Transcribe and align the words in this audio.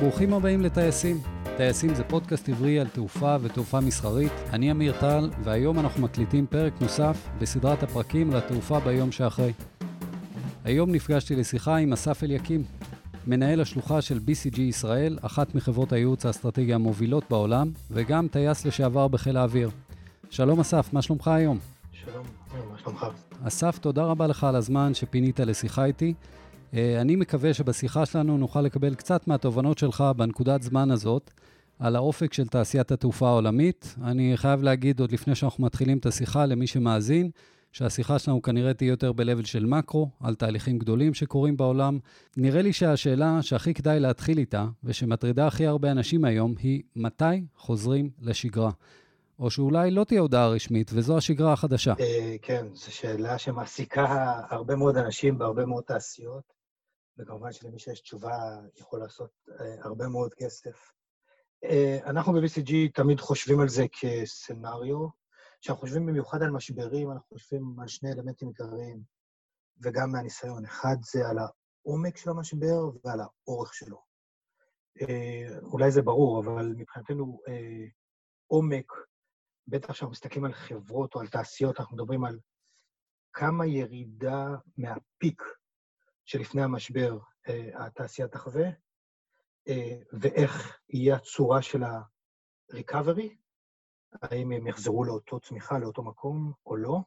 ברוכים 0.00 0.32
הבאים 0.32 0.60
לטייסים. 0.60 1.20
טייסים 1.56 1.94
זה 1.94 2.04
פודקאסט 2.04 2.48
עברי 2.48 2.80
על 2.80 2.88
תעופה 2.88 3.36
ותעופה 3.42 3.80
מסחרית. 3.80 4.32
אני 4.52 4.70
אמיר 4.70 5.00
טל, 5.00 5.30
והיום 5.42 5.78
אנחנו 5.78 6.02
מקליטים 6.02 6.46
פרק 6.46 6.72
נוסף 6.80 7.28
בסדרת 7.38 7.82
הפרקים 7.82 8.30
לתעופה 8.30 8.80
ביום 8.80 9.12
שאחרי. 9.12 9.52
היום 10.64 10.92
נפגשתי 10.92 11.36
לשיחה 11.36 11.76
עם 11.76 11.92
אסף 11.92 12.24
אליקים, 12.24 12.64
מנהל 13.26 13.60
השלוחה 13.60 14.00
של 14.02 14.18
BCG 14.18 14.60
ישראל, 14.60 15.18
אחת 15.22 15.54
מחברות 15.54 15.92
הייעוץ 15.92 16.26
האסטרטגי 16.26 16.74
המובילות 16.74 17.24
בעולם, 17.30 17.70
וגם 17.90 18.28
טייס 18.28 18.66
לשעבר 18.66 19.08
בחיל 19.08 19.36
האוויר. 19.36 19.70
שלום 20.30 20.60
אסף, 20.60 20.92
מה 20.92 21.02
שלומך 21.02 21.28
היום? 21.28 21.58
שלום, 21.92 22.26
מה 22.72 22.78
שלומך? 22.78 23.06
אסף, 23.42 23.78
תודה 23.78 24.04
רבה 24.04 24.26
לך 24.26 24.44
על 24.44 24.56
הזמן 24.56 24.94
שפינית 24.94 25.40
לשיחה 25.40 25.84
איתי. 25.84 26.14
אה, 26.74 27.00
אני 27.00 27.16
מקווה 27.16 27.54
שבשיחה 27.54 28.06
שלנו 28.06 28.38
נוכל 28.38 28.60
לקבל 28.60 28.94
קצת 28.94 29.28
מהתובנות 29.28 29.78
שלך 29.78 30.04
בנקודת 30.16 30.62
זמן 30.62 30.90
הזאת 30.90 31.30
על 31.78 31.96
האופק 31.96 32.32
של 32.32 32.46
תעשיית 32.46 32.92
התעופה 32.92 33.28
העולמית. 33.28 33.94
אני 34.04 34.32
חייב 34.36 34.62
להגיד, 34.62 35.00
עוד 35.00 35.12
לפני 35.12 35.34
שאנחנו 35.34 35.64
מתחילים 35.64 35.98
את 35.98 36.06
השיחה, 36.06 36.46
למי 36.46 36.66
שמאזין, 36.66 37.30
שהשיחה 37.72 38.18
שלנו 38.18 38.42
כנראה 38.42 38.74
תהיה 38.74 38.88
יותר 38.88 39.12
ב-level 39.12 39.46
של 39.46 39.66
מקרו, 39.66 40.10
על 40.20 40.34
תהליכים 40.34 40.78
גדולים 40.78 41.14
שקורים 41.14 41.56
בעולם. 41.56 41.98
נראה 42.36 42.62
לי 42.62 42.72
שהשאלה 42.72 43.42
שהכי 43.42 43.74
כדאי 43.74 44.00
להתחיל 44.00 44.38
איתה, 44.38 44.66
ושמטרידה 44.84 45.46
הכי 45.46 45.66
הרבה 45.66 45.90
אנשים 45.90 46.24
היום, 46.24 46.54
היא 46.62 46.82
מתי 46.96 47.44
חוזרים 47.56 48.10
לשגרה? 48.20 48.70
או 49.38 49.50
שאולי 49.50 49.90
לא 49.90 50.04
תהיה 50.04 50.20
הודעה 50.20 50.48
רשמית, 50.48 50.90
וזו 50.94 51.16
השגרה 51.16 51.52
החדשה. 51.52 51.94
אה, 52.00 52.36
כן, 52.42 52.66
זו 52.74 52.94
שאלה 52.94 53.38
שמעסיקה 53.38 54.32
הרבה 54.50 54.76
מאוד 54.76 54.96
אנשים 54.96 55.38
בהרבה 55.38 55.66
מאוד 55.66 55.82
תעשיות. 55.82 56.57
וכמובן 57.18 57.52
שלמי 57.52 57.78
שיש 57.78 58.00
תשובה 58.00 58.36
יכול 58.76 59.00
לעשות 59.00 59.30
אה, 59.60 59.84
הרבה 59.84 60.08
מאוד 60.08 60.34
כסף. 60.34 60.92
אה, 61.64 61.98
אנחנו 62.06 62.32
ב-BCG 62.32 62.72
תמיד 62.94 63.20
חושבים 63.20 63.60
על 63.60 63.68
זה 63.68 63.84
כסצנריו. 64.00 65.08
כשאנחנו 65.60 65.80
חושבים 65.80 66.06
במיוחד 66.06 66.42
על 66.42 66.50
משברים, 66.50 67.10
אנחנו 67.10 67.28
חושבים 67.28 67.80
על 67.80 67.88
שני 67.88 68.12
אלמנטים 68.12 68.48
עיקריים, 68.48 69.02
וגם 69.82 70.12
מהניסיון. 70.12 70.64
אחד 70.64 70.96
זה 71.00 71.28
על 71.28 71.36
העומק 71.38 72.16
של 72.16 72.30
המשבר 72.30 72.90
ועל 73.04 73.20
האורך 73.20 73.74
שלו. 73.74 74.02
אה, 75.00 75.58
אולי 75.62 75.90
זה 75.90 76.02
ברור, 76.02 76.40
אבל 76.40 76.72
מבחינתנו 76.76 77.40
עומק, 78.46 78.92
בטח 79.68 79.92
כשאנחנו 79.92 80.12
מסתכלים 80.12 80.44
על 80.44 80.52
חברות 80.52 81.14
או 81.14 81.20
על 81.20 81.28
תעשיות, 81.28 81.80
אנחנו 81.80 81.96
מדברים 81.96 82.24
על 82.24 82.38
כמה 83.32 83.66
ירידה 83.66 84.46
מהפיק 84.76 85.42
שלפני 86.28 86.62
המשבר 86.62 87.18
אה, 87.48 87.86
התעשייה 87.86 88.28
תחווה, 88.28 88.68
אה, 89.68 89.98
ואיך 90.12 90.78
יהיה 90.88 91.16
הצורה 91.16 91.62
של 91.62 91.82
ה-recovery, 91.84 93.34
האם 94.22 94.52
הם 94.52 94.66
יחזרו 94.66 95.04
לאותו 95.04 95.40
צמיחה, 95.40 95.78
לאותו 95.78 96.02
מקום 96.02 96.52
או 96.66 96.76
לא, 96.76 96.98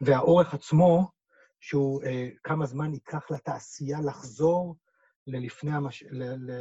והאורך 0.00 0.54
עצמו, 0.54 1.10
שהוא 1.60 2.02
אה, 2.02 2.28
כמה 2.44 2.66
זמן 2.66 2.94
ייקח 2.94 3.30
לתעשייה 3.30 4.00
לחזור 4.00 4.76
ללפני 5.26 5.72
המש... 5.72 6.02
ל... 6.10 6.22
ל... 6.22 6.52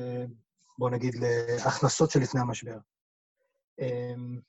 בוא 0.78 0.90
נגיד, 0.90 1.16
להכנסות 1.16 2.12
של 2.12 2.20
לפני 2.20 2.42
המשבר. 2.42 2.78
אמ, 3.80 4.40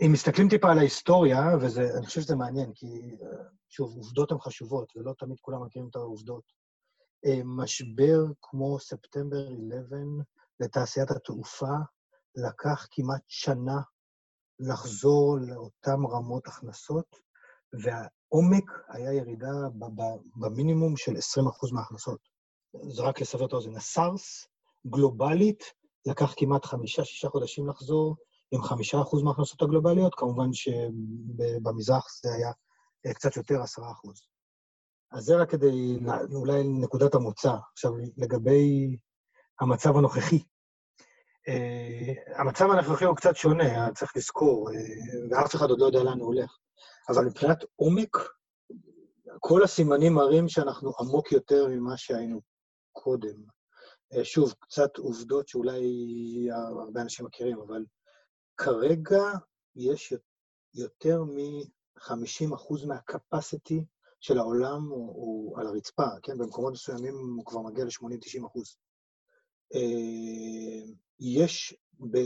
אם 0.00 0.12
מסתכלים 0.12 0.48
טיפה 0.48 0.72
על 0.72 0.78
ההיסטוריה, 0.78 1.42
ואני 1.60 2.06
חושב 2.06 2.20
שזה 2.20 2.36
מעניין, 2.36 2.72
כי 2.74 3.16
שוב, 3.68 3.96
עובדות 3.96 4.32
הן 4.32 4.38
חשובות, 4.38 4.92
ולא 4.96 5.12
תמיד 5.18 5.38
כולם 5.40 5.64
מכירים 5.64 5.88
את 5.90 5.96
העובדות. 5.96 6.44
אה, 7.26 7.40
משבר 7.44 8.24
כמו 8.42 8.78
ספטמבר 8.78 9.44
11 9.46 9.98
לתעשיית 10.60 11.10
התעופה 11.10 11.74
לקח 12.36 12.86
כמעט 12.90 13.22
שנה 13.26 13.80
לחזור 14.60 15.38
לאותן 15.40 16.04
רמות 16.10 16.46
הכנסות, 16.46 17.16
והעומק 17.82 18.70
היה 18.88 19.12
ירידה 19.12 19.52
במינימום 20.36 20.96
של 20.96 21.12
20% 21.12 21.72
מההכנסות. 21.72 22.20
זה 22.88 23.02
רק 23.02 23.20
לסבר 23.20 23.46
את 23.46 23.52
האוזן. 23.52 23.76
הסארס, 23.76 24.48
גלובלית, 24.86 25.64
לקח 26.06 26.34
כמעט 26.36 26.64
חמישה-שישה 26.64 27.28
חודשים 27.28 27.68
לחזור, 27.68 28.16
עם 28.54 28.62
חמישה 28.62 29.00
אחוז 29.00 29.22
מההכנסות 29.22 29.62
הגלובליות, 29.62 30.14
כמובן 30.14 30.52
שבמזרח 30.52 32.06
זה 32.22 32.34
היה 32.34 32.50
אה, 33.06 33.14
קצת 33.14 33.36
יותר, 33.36 33.62
עשרה 33.62 33.92
אחוז. 33.92 34.26
אז 35.12 35.24
זה 35.24 35.36
רק 35.36 35.50
כדי, 35.50 35.98
אולי 36.34 36.62
נקודת 36.64 37.14
המוצא. 37.14 37.54
עכשיו, 37.72 37.92
לגבי 38.16 38.96
המצב 39.60 39.96
הנוכחי. 39.96 40.38
Uh, 41.48 42.40
המצב 42.40 42.70
הנוכחי 42.70 43.04
הוא 43.04 43.16
קצת 43.16 43.36
שונה, 43.36 43.92
צריך 43.92 44.16
לזכור, 44.16 44.70
ואף 45.30 45.54
אחד 45.54 45.70
עוד 45.70 45.80
לא 45.80 45.86
יודע 45.86 46.02
לאן 46.02 46.18
הוא 46.18 46.26
הולך. 46.26 46.58
אבל 47.08 47.24
מבחינת 47.24 47.64
עומק, 47.76 48.16
כל 49.40 49.62
הסימנים 49.62 50.14
מראים 50.14 50.48
שאנחנו 50.48 50.92
עמוק 51.00 51.32
יותר 51.32 51.68
ממה 51.68 51.96
שהיינו 51.96 52.40
קודם. 52.92 53.44
שוב, 54.22 54.54
קצת 54.60 54.96
עובדות 54.96 55.48
שאולי 55.48 55.82
הרבה 56.52 57.00
אנשים 57.00 57.26
מכירים, 57.26 57.58
אבל 57.60 57.84
כרגע 58.56 59.22
יש 59.76 60.14
יותר 60.74 61.24
מ-50% 61.24 62.86
מהקפסיטי 62.86 63.84
של 64.20 64.38
העולם 64.38 64.88
הוא, 64.88 65.14
הוא 65.14 65.58
על 65.60 65.66
הרצפה, 65.66 66.06
כן? 66.22 66.38
במקומות 66.38 66.72
מסוימים 66.72 67.14
הוא 67.36 67.44
כבר 67.46 67.60
מגיע 67.60 67.84
ל-80-90 67.84 68.46
אחוז. 68.46 68.76
אה, 69.74 70.92
יש 71.20 71.76
ב, 72.10 72.18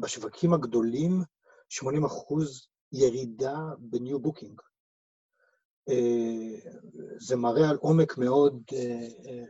בשווקים 0.00 0.54
הגדולים 0.54 1.22
80 1.68 2.04
אחוז 2.04 2.68
ירידה 2.92 3.56
ב 3.78 3.88
new 3.88 4.20
booking. 4.20 4.60
אה, 5.88 6.70
זה 7.18 7.36
מראה 7.36 7.70
על 7.70 7.76
עומק 7.76 8.18
מאוד 8.18 8.62
אה, 8.72 9.44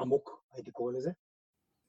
עמוק, 0.00 0.42
הייתי 0.52 0.70
קורא 0.70 0.92
לזה. 0.92 1.10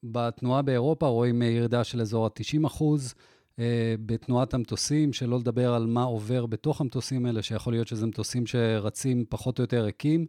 בתנועה 0.03 0.62
באירופה 0.62 1.07
רואים 1.07 1.41
ירידה 1.41 1.84
של 1.84 2.01
אזור 2.01 2.25
ה-90 2.25 2.68
אחוז. 2.68 3.13
אה, 3.59 3.95
בתנועת 4.06 4.53
המטוסים, 4.53 5.13
שלא 5.13 5.40
לדבר 5.40 5.73
על 5.73 5.85
מה 5.85 6.03
עובר 6.03 6.45
בתוך 6.45 6.81
המטוסים 6.81 7.25
האלה, 7.25 7.41
שיכול 7.41 7.73
להיות 7.73 7.88
שזה 7.88 8.06
מטוסים 8.06 8.45
שרצים 8.45 9.25
פחות 9.29 9.59
או 9.59 9.63
יותר 9.63 9.84
ריקים. 9.84 10.25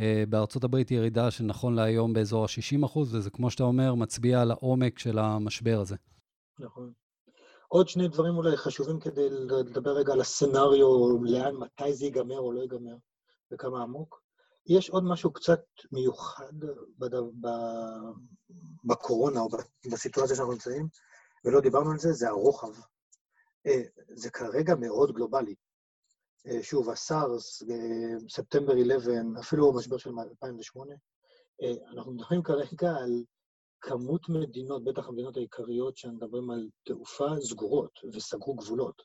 אה, 0.00 0.24
בארצות 0.28 0.64
הברית 0.64 0.90
ירידה 0.90 1.30
שנכון 1.30 1.74
להיום 1.74 2.12
באזור 2.12 2.44
ה-60 2.44 2.86
אחוז, 2.86 3.14
וזה, 3.14 3.30
כמו 3.30 3.50
שאתה 3.50 3.64
אומר, 3.64 3.94
מצביע 3.94 4.40
על 4.40 4.50
העומק 4.50 4.98
של 4.98 5.18
המשבר 5.18 5.80
הזה. 5.80 5.96
נכון. 6.58 6.92
עוד 7.68 7.88
שני 7.88 8.08
דברים 8.08 8.36
אולי 8.36 8.56
חשובים 8.56 9.00
כדי 9.00 9.30
לדבר 9.30 9.90
רגע 9.90 10.12
על 10.12 10.20
הסצנריו, 10.20 11.22
לאן, 11.22 11.54
מתי 11.56 11.94
זה 11.94 12.04
ייגמר 12.04 12.38
או 12.38 12.52
לא 12.52 12.60
ייגמר, 12.60 12.96
וכמה 13.52 13.82
עמוק. 13.82 14.20
יש 14.66 14.90
עוד 14.90 15.04
משהו 15.04 15.32
קצת 15.32 15.60
מיוחד 15.92 16.52
בקורונה 18.84 19.40
או 19.40 19.48
בסיטואציה 19.92 20.36
שאנחנו 20.36 20.52
נמצאים, 20.52 20.88
ולא 21.44 21.60
דיברנו 21.60 21.90
על 21.90 21.98
זה, 21.98 22.12
זה 22.12 22.28
הרוחב. 22.28 22.72
אה, 23.66 23.82
זה 24.08 24.30
כרגע 24.30 24.74
מאוד 24.74 25.12
גלובלי. 25.12 25.54
אה, 26.46 26.62
שוב, 26.62 26.90
הסארס, 26.90 27.62
אה, 27.62 28.28
ספטמבר 28.28 28.72
11, 28.72 29.14
אפילו 29.40 29.70
המשבר 29.70 29.96
של 29.96 30.10
2008, 30.30 30.94
אנחנו 31.92 32.12
מדברים 32.12 32.42
כרגע 32.42 32.90
על 32.90 33.24
כמות 33.80 34.28
מדינות, 34.28 34.84
בטח 34.84 35.08
המדינות 35.08 35.36
העיקריות 35.36 35.96
שמדברים 35.96 36.50
על 36.50 36.68
תעופה, 36.84 37.28
סגורות 37.40 38.00
וסגרו 38.12 38.54
גבולות. 38.54 39.02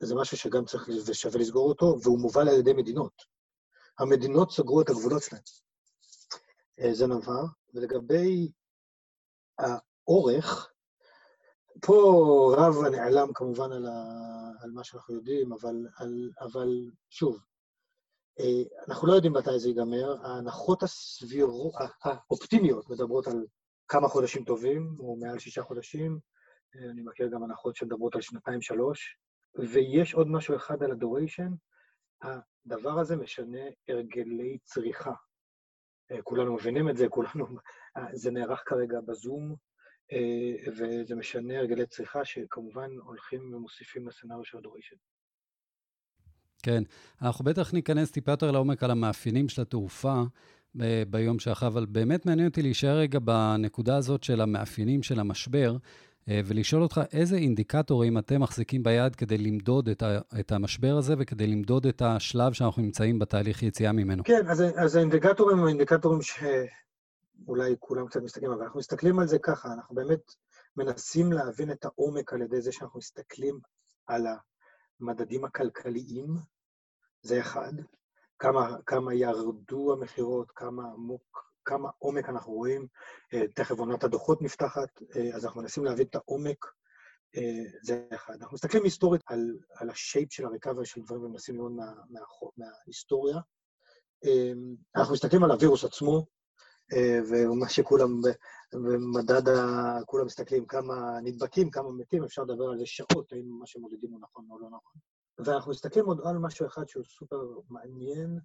זה 0.00 0.14
משהו 0.14 0.36
שגם 0.36 0.64
צריך 0.64 0.88
ושווה 1.06 1.40
לסגור 1.40 1.68
אותו, 1.68 1.96
והוא 2.02 2.18
מובל 2.18 2.48
על 2.48 2.58
ידי 2.58 2.72
מדינות. 2.72 3.12
המדינות 3.98 4.50
סגרו 4.50 4.80
את 4.80 4.88
הגבולות 4.88 5.22
שלהן. 5.22 5.42
זה 6.92 7.06
נבר. 7.06 7.44
ולגבי 7.74 8.50
האורך, 10.08 10.72
פה 11.80 12.54
רב 12.56 12.74
הנעלם 12.86 13.32
כמובן 13.34 13.72
על, 13.72 13.86
ה, 13.86 13.92
על 14.60 14.70
מה 14.70 14.84
שאנחנו 14.84 15.14
יודעים, 15.14 15.52
אבל, 15.52 15.86
על, 15.96 16.30
אבל 16.40 16.68
שוב, 17.10 17.38
אה, 18.40 18.84
אנחנו 18.88 19.08
לא 19.08 19.12
יודעים 19.12 19.32
מתי 19.32 19.58
זה 19.58 19.68
ייגמר. 19.68 20.26
ההנחות 20.26 20.82
הסבירות, 20.82 21.72
האופטימיות 22.02 22.90
מדברות 22.90 23.26
על 23.26 23.46
כמה 23.88 24.08
חודשים 24.08 24.44
טובים, 24.44 24.96
או 25.00 25.16
מעל 25.16 25.38
שישה 25.38 25.62
חודשים. 25.62 26.18
אה, 26.76 26.90
אני 26.90 27.02
מכיר 27.02 27.28
גם 27.28 27.42
הנחות 27.42 27.76
שמדברות 27.76 28.14
על 28.14 28.20
שנתיים-שלוש. 28.20 29.18
ויש 29.58 30.14
עוד 30.14 30.28
משהו 30.28 30.56
אחד 30.56 30.82
על 30.82 30.90
הדוריישן, 30.90 31.52
הדבר 32.22 32.98
הזה 32.98 33.16
משנה 33.16 33.62
הרגלי 33.88 34.58
צריכה. 34.64 35.12
אה, 36.12 36.22
כולנו 36.22 36.54
מבינים 36.54 36.88
את 36.90 36.96
זה, 36.96 37.08
כולנו... 37.08 37.46
זה 38.12 38.30
נערך 38.30 38.62
כרגע 38.66 39.00
בזום, 39.00 39.56
וזה 40.66 41.14
משנה 41.14 41.58
הרגלי 41.58 41.86
צריכה 41.86 42.24
שכמובן 42.24 42.90
הולכים 43.04 43.54
ומוסיפים 43.54 44.08
לסצנריו 44.08 44.44
של 44.44 44.58
הדוריישן. 44.58 44.96
כן, 46.62 46.82
אנחנו 47.22 47.44
בטח 47.44 47.72
ניכנס 47.72 48.10
טיפה 48.10 48.32
יותר 48.32 48.50
לעומק 48.50 48.82
על 48.82 48.90
המאפיינים 48.90 49.48
של 49.48 49.62
התעופה. 49.62 50.22
ביום 51.10 51.38
שאחרי, 51.38 51.68
אבל 51.68 51.86
באמת 51.86 52.26
מעניין 52.26 52.48
אותי 52.48 52.62
להישאר 52.62 52.96
רגע 52.96 53.18
בנקודה 53.18 53.96
הזאת 53.96 54.22
של 54.22 54.40
המאפיינים 54.40 55.02
של 55.02 55.20
המשבר, 55.20 55.76
ולשאול 56.28 56.82
אותך 56.82 57.00
איזה 57.12 57.36
אינדיקטורים 57.36 58.18
אתם 58.18 58.40
מחזיקים 58.40 58.82
ביד 58.82 59.16
כדי 59.16 59.38
למדוד 59.38 59.88
את, 59.88 60.02
ה, 60.02 60.18
את 60.40 60.52
המשבר 60.52 60.96
הזה 60.96 61.14
וכדי 61.18 61.46
למדוד 61.46 61.86
את 61.86 62.02
השלב 62.02 62.52
שאנחנו 62.52 62.82
נמצאים 62.82 63.18
בתהליך 63.18 63.62
יציאה 63.62 63.92
ממנו. 63.92 64.24
כן, 64.24 64.46
אז, 64.48 64.64
אז 64.76 64.96
האינדיקטורים 64.96 65.58
הם 65.58 65.68
אינדיקטורים 65.68 66.20
שאולי 67.44 67.74
כולם 67.78 68.06
קצת 68.06 68.20
מסתכלים, 68.22 68.52
אבל 68.52 68.62
אנחנו 68.62 68.78
מסתכלים 68.78 69.18
על 69.18 69.26
זה 69.26 69.38
ככה, 69.38 69.72
אנחנו 69.72 69.94
באמת 69.94 70.34
מנסים 70.76 71.32
להבין 71.32 71.70
את 71.70 71.84
העומק 71.84 72.32
על 72.32 72.42
ידי 72.42 72.60
זה 72.60 72.72
שאנחנו 72.72 72.98
מסתכלים 72.98 73.60
על 74.06 74.26
המדדים 75.00 75.44
הכלכליים, 75.44 76.26
זה 77.22 77.40
אחד, 77.40 77.72
כמה, 78.38 78.76
כמה 78.86 79.14
ירדו 79.14 79.92
המכירות, 79.92 80.50
כמה 80.50 80.82
עמוק, 80.82 81.52
כמה 81.64 81.90
עומק 81.98 82.28
אנחנו 82.28 82.52
רואים, 82.52 82.86
אה, 83.34 83.48
תכף 83.54 83.78
עונת 83.78 84.04
הדוחות 84.04 84.42
נפתחת, 84.42 85.02
אה, 85.16 85.34
אז 85.34 85.44
אנחנו 85.44 85.60
מנסים 85.60 85.84
להבין 85.84 86.06
את 86.06 86.14
העומק, 86.14 86.66
אה, 87.36 87.64
זה 87.82 88.06
אחד. 88.14 88.34
אנחנו 88.40 88.54
מסתכלים 88.54 88.84
היסטורית 88.84 89.22
על, 89.26 89.58
על 89.76 89.90
השייפ 89.90 90.32
של 90.32 90.44
הריקאבר 90.46 90.84
של 90.84 91.00
דברים 91.00 91.24
ומנסים 91.24 91.54
ללמוד 91.54 91.72
מה, 91.72 91.92
מה, 92.10 92.20
מההיסטוריה. 92.56 93.38
אנחנו 94.96 95.14
מסתכלים 95.14 95.44
על 95.44 95.50
הווירוס 95.50 95.84
עצמו, 95.84 96.26
ומה 97.28 97.68
שכולם, 97.68 98.20
במדד 98.72 99.48
ה... 99.48 99.98
כולם 100.06 100.26
מסתכלים 100.26 100.66
כמה 100.66 101.20
נדבקים, 101.22 101.70
כמה 101.70 101.92
מתים, 101.92 102.24
אפשר 102.24 102.42
לדבר 102.42 102.64
על 102.64 102.78
זה 102.78 102.86
שעות, 102.86 103.32
האם 103.32 103.48
מה 103.48 103.66
שמודדים 103.66 104.10
הוא 104.10 104.20
נכון 104.20 104.46
או 104.50 104.58
לא 104.58 104.66
נכון. 104.66 105.00
ואנחנו 105.38 105.70
מסתכלים 105.70 106.06
עוד 106.06 106.20
על 106.24 106.38
משהו 106.38 106.66
אחד 106.66 106.88
שהוא 106.88 107.04
סופר 107.04 107.42
מעניין, 107.68 108.38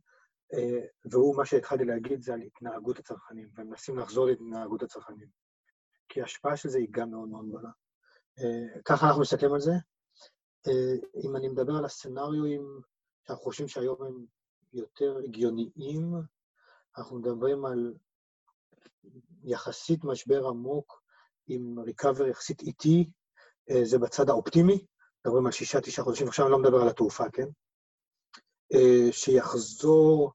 אה, 0.53 0.85
והוא 1.11 1.37
מה 1.37 1.45
שהתחלתי 1.45 1.85
להגיד, 1.85 2.21
זה 2.21 2.33
על 2.33 2.41
התנהגות 2.41 2.99
הצרכנים, 2.99 3.49
ומנסים 3.55 3.97
לחזור 3.97 4.25
להתנהגות 4.25 4.83
הצרכנים. 4.83 5.27
כי 6.09 6.21
ההשפעה 6.21 6.57
של 6.57 6.69
זה 6.69 6.77
היא 6.77 6.87
גם 6.91 7.11
מאוד 7.11 7.29
מאוד 7.29 7.47
גדולה. 7.49 7.69
אה, 8.39 8.81
ככה 8.85 9.07
אנחנו 9.07 9.21
מסתכלים 9.21 9.53
על 9.53 9.59
זה. 9.59 9.71
אה, 10.67 11.21
אם 11.23 11.35
אני 11.35 11.47
מדבר 11.47 11.73
על 11.75 11.85
הסצנריואים 11.85 12.81
שאנחנו 13.27 13.43
חושבים 13.43 13.67
שהיום 13.67 14.03
הם 14.03 14.25
יותר 14.73 15.17
הגיוניים, 15.23 16.13
אנחנו 16.97 17.19
מדברים 17.19 17.65
על 17.65 17.93
יחסית 19.43 20.03
משבר 20.03 20.47
עמוק 20.47 21.03
עם 21.47 21.79
ריקאבר 21.79 22.27
יחסית 22.27 22.61
איטי, 22.61 23.09
זה 23.83 23.99
בצד 23.99 24.29
האופטימי, 24.29 24.85
מדברים 25.25 25.45
על 25.45 25.51
שישה, 25.51 25.81
תשעה 25.81 26.05
חודשים, 26.05 26.27
עכשיו 26.27 26.45
אני 26.45 26.51
לא 26.51 26.59
מדבר 26.59 26.81
על 26.81 26.87
התעופה, 26.87 27.23
כן? 27.29 27.47
שיחזור 29.11 30.31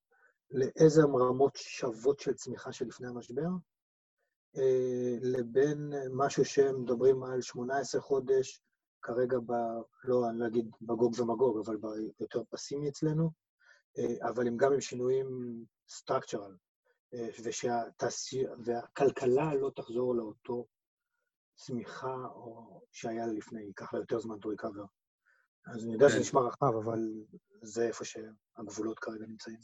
לאיזה 0.51 1.03
רמות 1.03 1.57
שוות 1.57 2.21
של 2.21 2.35
צמיחה 2.35 2.73
שלפני 2.73 3.09
המשבר, 3.09 3.49
לבין 5.23 5.93
משהו 6.13 6.45
שהם 6.45 6.83
מדברים 6.83 7.23
על 7.23 7.41
18 7.41 8.01
חודש, 8.01 8.61
כרגע 9.03 9.39
ב... 9.47 9.53
לא, 10.05 10.29
אני 10.29 10.39
לא 10.39 10.47
אגיד 10.47 10.71
בגוג 10.81 11.21
ומגוג, 11.21 11.59
אבל 11.59 11.77
ביותר 12.19 12.43
פסימי 12.51 12.89
אצלנו, 12.89 13.31
אבל 14.23 14.47
הם 14.47 14.57
גם 14.57 14.73
עם 14.73 14.81
שינויים 14.81 15.27
סטרקצ'רל, 15.89 16.57
ושהתעשייה, 17.45 18.51
והכלכלה 18.65 19.55
לא 19.55 19.71
תחזור 19.77 20.15
לאותו 20.15 20.67
צמיחה 21.55 22.17
או 22.35 22.81
שהיה 22.93 23.27
לפני, 23.27 23.63
ייקח 23.63 23.95
לה 23.95 24.01
יותר 24.01 24.21
זמן 24.21 24.37
to 24.37 24.47
recover. 24.47 24.87
אז 25.67 25.85
אני 25.85 25.93
יודע 25.93 26.09
שזה 26.09 26.17
כן. 26.17 26.23
נשמע 26.23 26.41
רחב, 26.41 26.77
אבל 26.85 26.99
זה 27.63 27.87
איפה 27.87 28.05
שהגבולות 28.05 28.99
כרגע 28.99 29.27
נמצאים. 29.27 29.59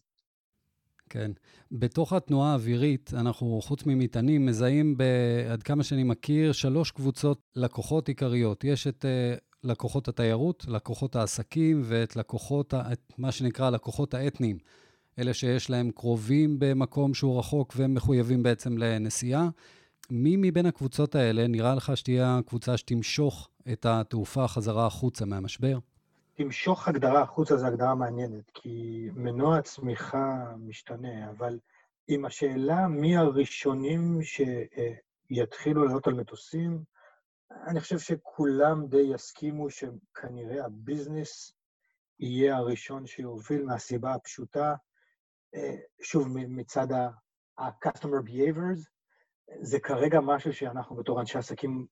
כן. 1.10 1.30
בתוך 1.70 2.12
התנועה 2.12 2.52
האווירית, 2.52 3.10
אנחנו, 3.14 3.60
חוץ 3.62 3.86
ממטענים, 3.86 4.46
מזהים, 4.46 4.96
עד 5.52 5.62
כמה 5.62 5.84
שאני 5.84 6.04
מכיר, 6.04 6.52
שלוש 6.52 6.90
קבוצות 6.90 7.40
לקוחות 7.56 8.08
עיקריות. 8.08 8.64
יש 8.64 8.86
את 8.86 9.04
uh, 9.04 9.40
לקוחות 9.64 10.08
התיירות, 10.08 10.64
לקוחות 10.68 11.16
העסקים 11.16 11.82
ואת 11.84 12.16
לקוחות, 12.16 12.74
את 12.74 13.12
מה 13.18 13.32
שנקרא 13.32 13.70
לקוחות 13.70 14.14
האתניים. 14.14 14.58
אלה 15.18 15.34
שיש 15.34 15.70
להם 15.70 15.90
קרובים 15.90 16.56
במקום 16.58 17.14
שהוא 17.14 17.38
רחוק 17.38 17.72
והם 17.76 17.94
מחויבים 17.94 18.42
בעצם 18.42 18.78
לנסיעה. 18.78 19.48
מי 20.10 20.36
מבין 20.36 20.66
הקבוצות 20.66 21.14
האלה 21.14 21.46
נראה 21.46 21.74
לך 21.74 21.96
שתהיה 21.96 22.38
הקבוצה 22.38 22.76
שתמשוך 22.76 23.50
את 23.72 23.86
התעופה 23.86 24.48
חזרה 24.48 24.86
החוצה 24.86 25.24
מהמשבר? 25.24 25.78
תמשוך 26.34 26.88
הגדרה 26.88 27.22
החוצה 27.22 27.56
זו 27.56 27.66
הגדרה 27.66 27.94
מעניינת, 27.94 28.50
כי 28.54 29.08
מנוע 29.14 29.58
הצמיחה 29.58 30.54
משתנה, 30.58 31.30
אבל 31.30 31.58
עם 32.08 32.24
השאלה 32.24 32.88
מי 32.88 33.16
הראשונים 33.16 34.20
שיתחילו 34.22 35.84
לעלות 35.84 36.06
על 36.06 36.14
מטוסים, 36.14 36.82
אני 37.66 37.80
חושב 37.80 37.98
שכולם 37.98 38.86
די 38.86 39.10
יסכימו 39.14 39.70
שכנראה 39.70 40.64
הביזנס 40.64 41.52
יהיה 42.20 42.56
הראשון 42.56 43.06
שיוביל 43.06 43.64
מהסיבה 43.64 44.14
הפשוטה, 44.14 44.74
שוב, 46.02 46.28
מצד 46.48 46.92
ה-customer 46.92 48.28
behaviors, 48.28 48.88
זה 49.62 49.80
כרגע 49.80 50.20
משהו 50.20 50.52
שאנחנו 50.52 50.96
בתור 50.96 51.20
אנשי 51.20 51.38
עסקים 51.38 51.86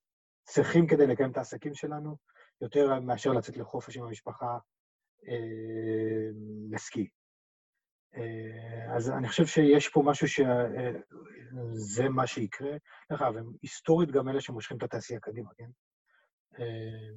צריכים 0.44 0.86
כדי 0.86 1.06
לקיים 1.06 1.30
את 1.30 1.36
העסקים 1.36 1.74
שלנו, 1.74 2.16
יותר 2.60 3.00
מאשר 3.00 3.32
לצאת 3.32 3.56
לחופש 3.56 3.96
עם 3.96 4.04
המשפחה 4.04 4.58
אה, 5.28 6.30
לסקי. 6.70 7.08
אה, 8.16 8.96
אז 8.96 9.10
אני 9.10 9.28
חושב 9.28 9.46
שיש 9.46 9.88
פה 9.88 10.02
משהו 10.06 10.28
שזה 10.28 12.02
אה, 12.02 12.08
מה 12.08 12.26
שיקרה. 12.26 12.72
דרך 13.10 13.22
אגב, 13.22 13.36
הם 13.36 13.52
היסטורית 13.62 14.10
גם 14.10 14.28
אלה 14.28 14.40
שמושכים 14.40 14.76
את 14.76 14.82
התעשייה 14.82 15.20
קדימה, 15.20 15.50
כן? 15.56 15.70
אה, 16.58 16.64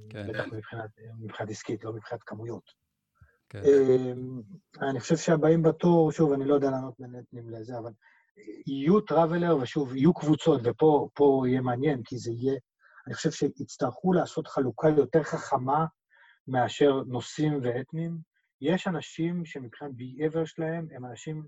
כן. 0.10 0.28
בטח 0.28 0.46
מבחינת, 0.52 0.90
מבחינת 1.20 1.50
עסקית, 1.50 1.84
לא 1.84 1.94
מבחינת 1.94 2.24
כמויות. 2.24 2.85
כן. 3.50 3.62
אה, 3.66 4.90
אני 4.90 5.00
חושב 5.00 5.18
שהבאים 5.18 5.64
בתור, 5.64 6.12
שוב, 6.12 6.32
אני 6.32 6.46
לא 6.46 6.56
יודע 6.56 6.72
לענות 6.72 7.00
מנתנים 7.00 7.50
לזה, 7.50 7.78
אבל 7.78 7.92
יהיו 8.68 9.02
טראבלר, 9.02 9.58
ושוב, 9.58 9.96
יהיו 9.96 10.14
קבוצות, 10.14 10.62
ופה 10.64 11.44
יהיה 11.48 11.62
מעניין, 11.62 12.02
כי 12.04 12.18
זה 12.18 12.32
יהיה 12.32 12.56
אני 13.08 13.16
חושב 13.16 13.32
שיצטרכו 13.32 14.14
לעשות 14.14 14.48
חלוקה 14.48 14.90
יותר 14.90 15.24
חכמה 15.24 15.86
מאשר 16.48 17.04
נושאים 17.08 17.60
ואתנים. 17.64 18.18
יש 18.62 18.88
אנשים 18.88 19.46
שמבחינת 19.46 19.92
behavior 19.92 20.46
שלהם 20.46 20.88
הם 20.92 21.06
אנשים, 21.06 21.48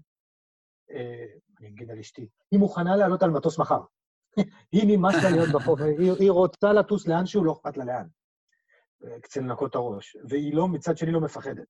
אה, 0.92 1.26
אני 1.60 1.68
אגיד 1.68 1.92
על 1.92 2.00
אשתי, 2.00 2.30
היא 2.52 2.60
מוכנה 2.60 2.96
לעלות 2.96 3.24
על 3.24 3.30
מטוס 3.30 3.60
מחר. 3.60 3.82
היא 4.72 4.98
נמאס 4.98 5.16
לה 5.24 5.30
להיות 5.30 5.50
בחוף, 5.50 5.80
היא, 5.80 6.12
היא 6.20 6.32
רוצה 6.32 6.74
לטוס 6.74 7.08
לאן 7.08 7.26
שהוא 7.26 7.46
לא 7.46 7.52
אכפת 7.52 7.78
לה 7.78 7.86
לאן, 7.86 8.08
אה, 9.06 9.20
קצת 9.20 9.42
לנקות 9.42 9.70
את 9.70 9.76
הראש, 9.76 10.18
והיא 10.30 10.54
לא, 10.54 10.68
מצד 10.68 10.98
שני 10.98 11.12
לא 11.12 11.22
מפחדת. 11.22 11.68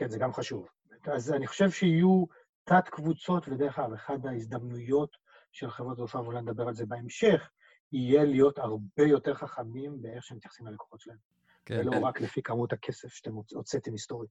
כן, 0.00 0.08
זה 0.08 0.18
גם 0.18 0.32
חשוב. 0.32 0.66
אז 1.12 1.32
אני 1.32 1.46
חושב 1.46 1.70
שיהיו 1.70 2.24
תת-קבוצות, 2.64 3.48
ודרך 3.48 3.78
אגב, 3.78 3.92
אחת 3.92 4.24
ההזדמנויות 4.24 5.16
של 5.52 5.70
חברות 5.70 5.96
תעופה, 5.96 6.20
ואולי 6.20 6.42
נדבר 6.42 6.68
על 6.68 6.74
זה 6.74 6.86
בהמשך, 6.86 7.50
יהיה 7.92 8.24
להיות 8.24 8.58
הרבה 8.58 9.02
יותר 9.02 9.34
חכמים 9.34 10.02
באיך 10.02 10.24
שהם 10.24 10.36
מתייחסים 10.36 10.66
ללקוחות 10.66 11.00
שלהם. 11.00 11.16
כן. 11.64 11.80
ולא 11.80 12.06
רק 12.06 12.20
לפי 12.20 12.42
כמות 12.42 12.72
הכסף 12.72 13.08
שאתם 13.08 13.30
הוצאתם 13.52 13.92
היסטורית. 13.92 14.30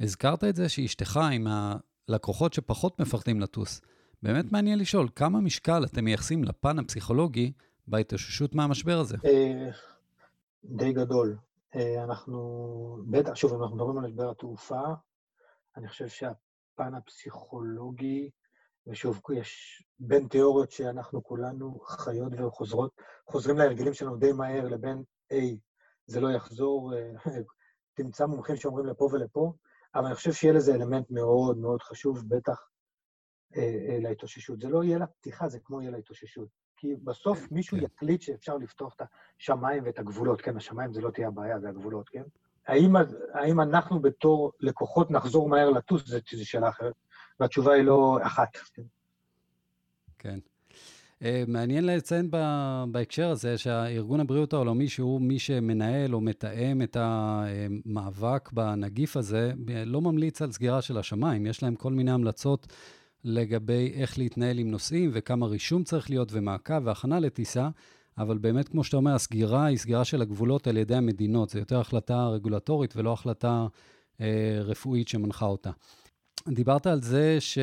הזכרת 0.00 0.44
את 0.44 0.56
זה 0.56 0.68
שאשתך 0.68 1.20
עם 1.32 1.46
הלקוחות 1.46 2.52
שפחות 2.52 3.00
מפחדים 3.00 3.40
לטוס. 3.40 3.80
באמת 4.22 4.52
מעניין 4.52 4.78
לשאול, 4.78 5.08
כמה 5.16 5.40
משקל 5.40 5.84
אתם 5.84 6.04
מייחסים 6.04 6.44
לפן 6.44 6.78
הפסיכולוגי 6.78 7.52
בהתאוששות 7.88 8.54
מהמשבר 8.54 8.98
הזה? 8.98 9.16
אה, 9.24 9.70
די 10.64 10.92
גדול. 10.92 11.36
אה, 11.76 12.04
אנחנו, 12.04 12.98
בטח, 13.10 13.34
שוב, 13.34 13.52
אם 13.52 13.62
אנחנו 13.62 13.76
מדברים 13.76 13.98
על 13.98 14.04
משבר 14.04 14.30
התעופה, 14.30 14.82
אני 15.76 15.88
חושב 15.88 16.08
שהפן 16.08 16.94
הפסיכולוגי 16.94 18.30
ושוב, 18.86 19.20
יש 19.34 19.82
בין 19.98 20.28
תיאוריות 20.28 20.70
שאנחנו 20.70 21.24
כולנו 21.24 21.80
חיות 21.80 22.32
וחוזרות, 22.38 22.90
חוזרים 23.30 23.58
להרגלים 23.58 23.94
שלנו 23.94 24.16
די 24.16 24.32
מהר, 24.32 24.68
לבין, 24.68 25.02
היי, 25.30 25.58
זה 26.06 26.20
לא 26.20 26.28
יחזור, 26.28 26.94
אה, 26.94 27.10
תמצא 27.96 28.26
מומחים 28.26 28.56
שאומרים 28.56 28.86
לפה 28.86 29.08
ולפה, 29.12 29.52
אבל 29.94 30.06
אני 30.06 30.14
חושב 30.14 30.32
שיהיה 30.32 30.54
לזה 30.54 30.74
אלמנט 30.74 31.10
מאוד 31.10 31.58
מאוד 31.58 31.82
חשוב, 31.82 32.22
בטח 32.28 32.68
אה, 33.56 33.62
אה, 33.88 33.98
להתאוששות. 33.98 34.60
זה 34.60 34.68
לא 34.68 34.84
יהיה 34.84 34.98
לפתיחה, 34.98 35.48
זה 35.48 35.58
כמו 35.60 35.80
יהיה 35.80 35.90
להתאוששות. 35.90 36.48
כי 36.84 36.94
בסוף 37.04 37.40
כן, 37.40 37.54
מישהו 37.54 37.78
כן. 37.78 37.84
יחליט 37.84 38.22
שאפשר 38.22 38.56
לפתוח 38.56 38.94
את 38.96 39.02
השמיים 39.40 39.82
ואת 39.86 39.98
הגבולות. 39.98 40.40
כן, 40.40 40.56
השמיים 40.56 40.92
זה 40.92 41.00
לא 41.00 41.10
תהיה 41.10 41.28
הבעיה, 41.28 41.60
זה 41.60 41.68
הגבולות, 41.68 42.08
כן? 42.08 42.22
האם, 42.66 42.96
האם 43.34 43.60
אנחנו 43.60 44.00
בתור 44.00 44.52
לקוחות 44.60 45.10
נחזור 45.10 45.48
מהר 45.48 45.70
לטוס, 45.70 46.06
זו 46.06 46.18
שאלה 46.26 46.68
אחרת. 46.68 46.92
והתשובה 47.40 47.72
היא 47.72 47.82
לא 47.82 48.18
אחת. 48.22 48.48
כן. 50.18 50.38
Uh, 51.22 51.26
מעניין 51.46 51.86
לציין 51.86 52.30
בהקשר 52.88 53.30
הזה 53.30 53.58
שהארגון 53.58 54.20
הבריאות 54.20 54.52
העולמי, 54.52 54.88
שהוא 54.88 55.20
מי 55.20 55.38
שמנהל 55.38 56.14
או 56.14 56.20
מתאם 56.20 56.82
את 56.82 56.96
המאבק 57.00 58.52
בנגיף 58.52 59.16
הזה, 59.16 59.52
לא 59.86 60.00
ממליץ 60.00 60.42
על 60.42 60.52
סגירה 60.52 60.82
של 60.82 60.98
השמיים. 60.98 61.46
יש 61.46 61.62
להם 61.62 61.74
כל 61.74 61.92
מיני 61.92 62.10
המלצות 62.10 62.66
לגבי 63.24 63.92
איך 63.94 64.18
להתנהל 64.18 64.58
עם 64.58 64.70
נוסעים 64.70 65.10
וכמה 65.12 65.46
רישום 65.46 65.84
צריך 65.84 66.10
להיות 66.10 66.28
ומעקב 66.32 66.80
והכנה 66.84 67.20
לטיסה, 67.20 67.68
אבל 68.18 68.38
באמת, 68.38 68.68
כמו 68.68 68.84
שאתה 68.84 68.96
אומר, 68.96 69.14
הסגירה 69.14 69.64
היא 69.64 69.78
סגירה 69.78 70.04
של 70.04 70.22
הגבולות 70.22 70.66
על 70.66 70.76
ידי 70.76 70.94
המדינות. 70.94 71.50
זו 71.50 71.58
יותר 71.58 71.80
החלטה 71.80 72.28
רגולטורית 72.28 72.96
ולא 72.96 73.12
החלטה 73.12 73.66
אה, 74.20 74.58
רפואית 74.60 75.08
שמנחה 75.08 75.46
אותה. 75.46 75.70
דיברת 76.48 76.86
על 76.86 77.02
זה 77.02 77.36
ש... 77.40 77.58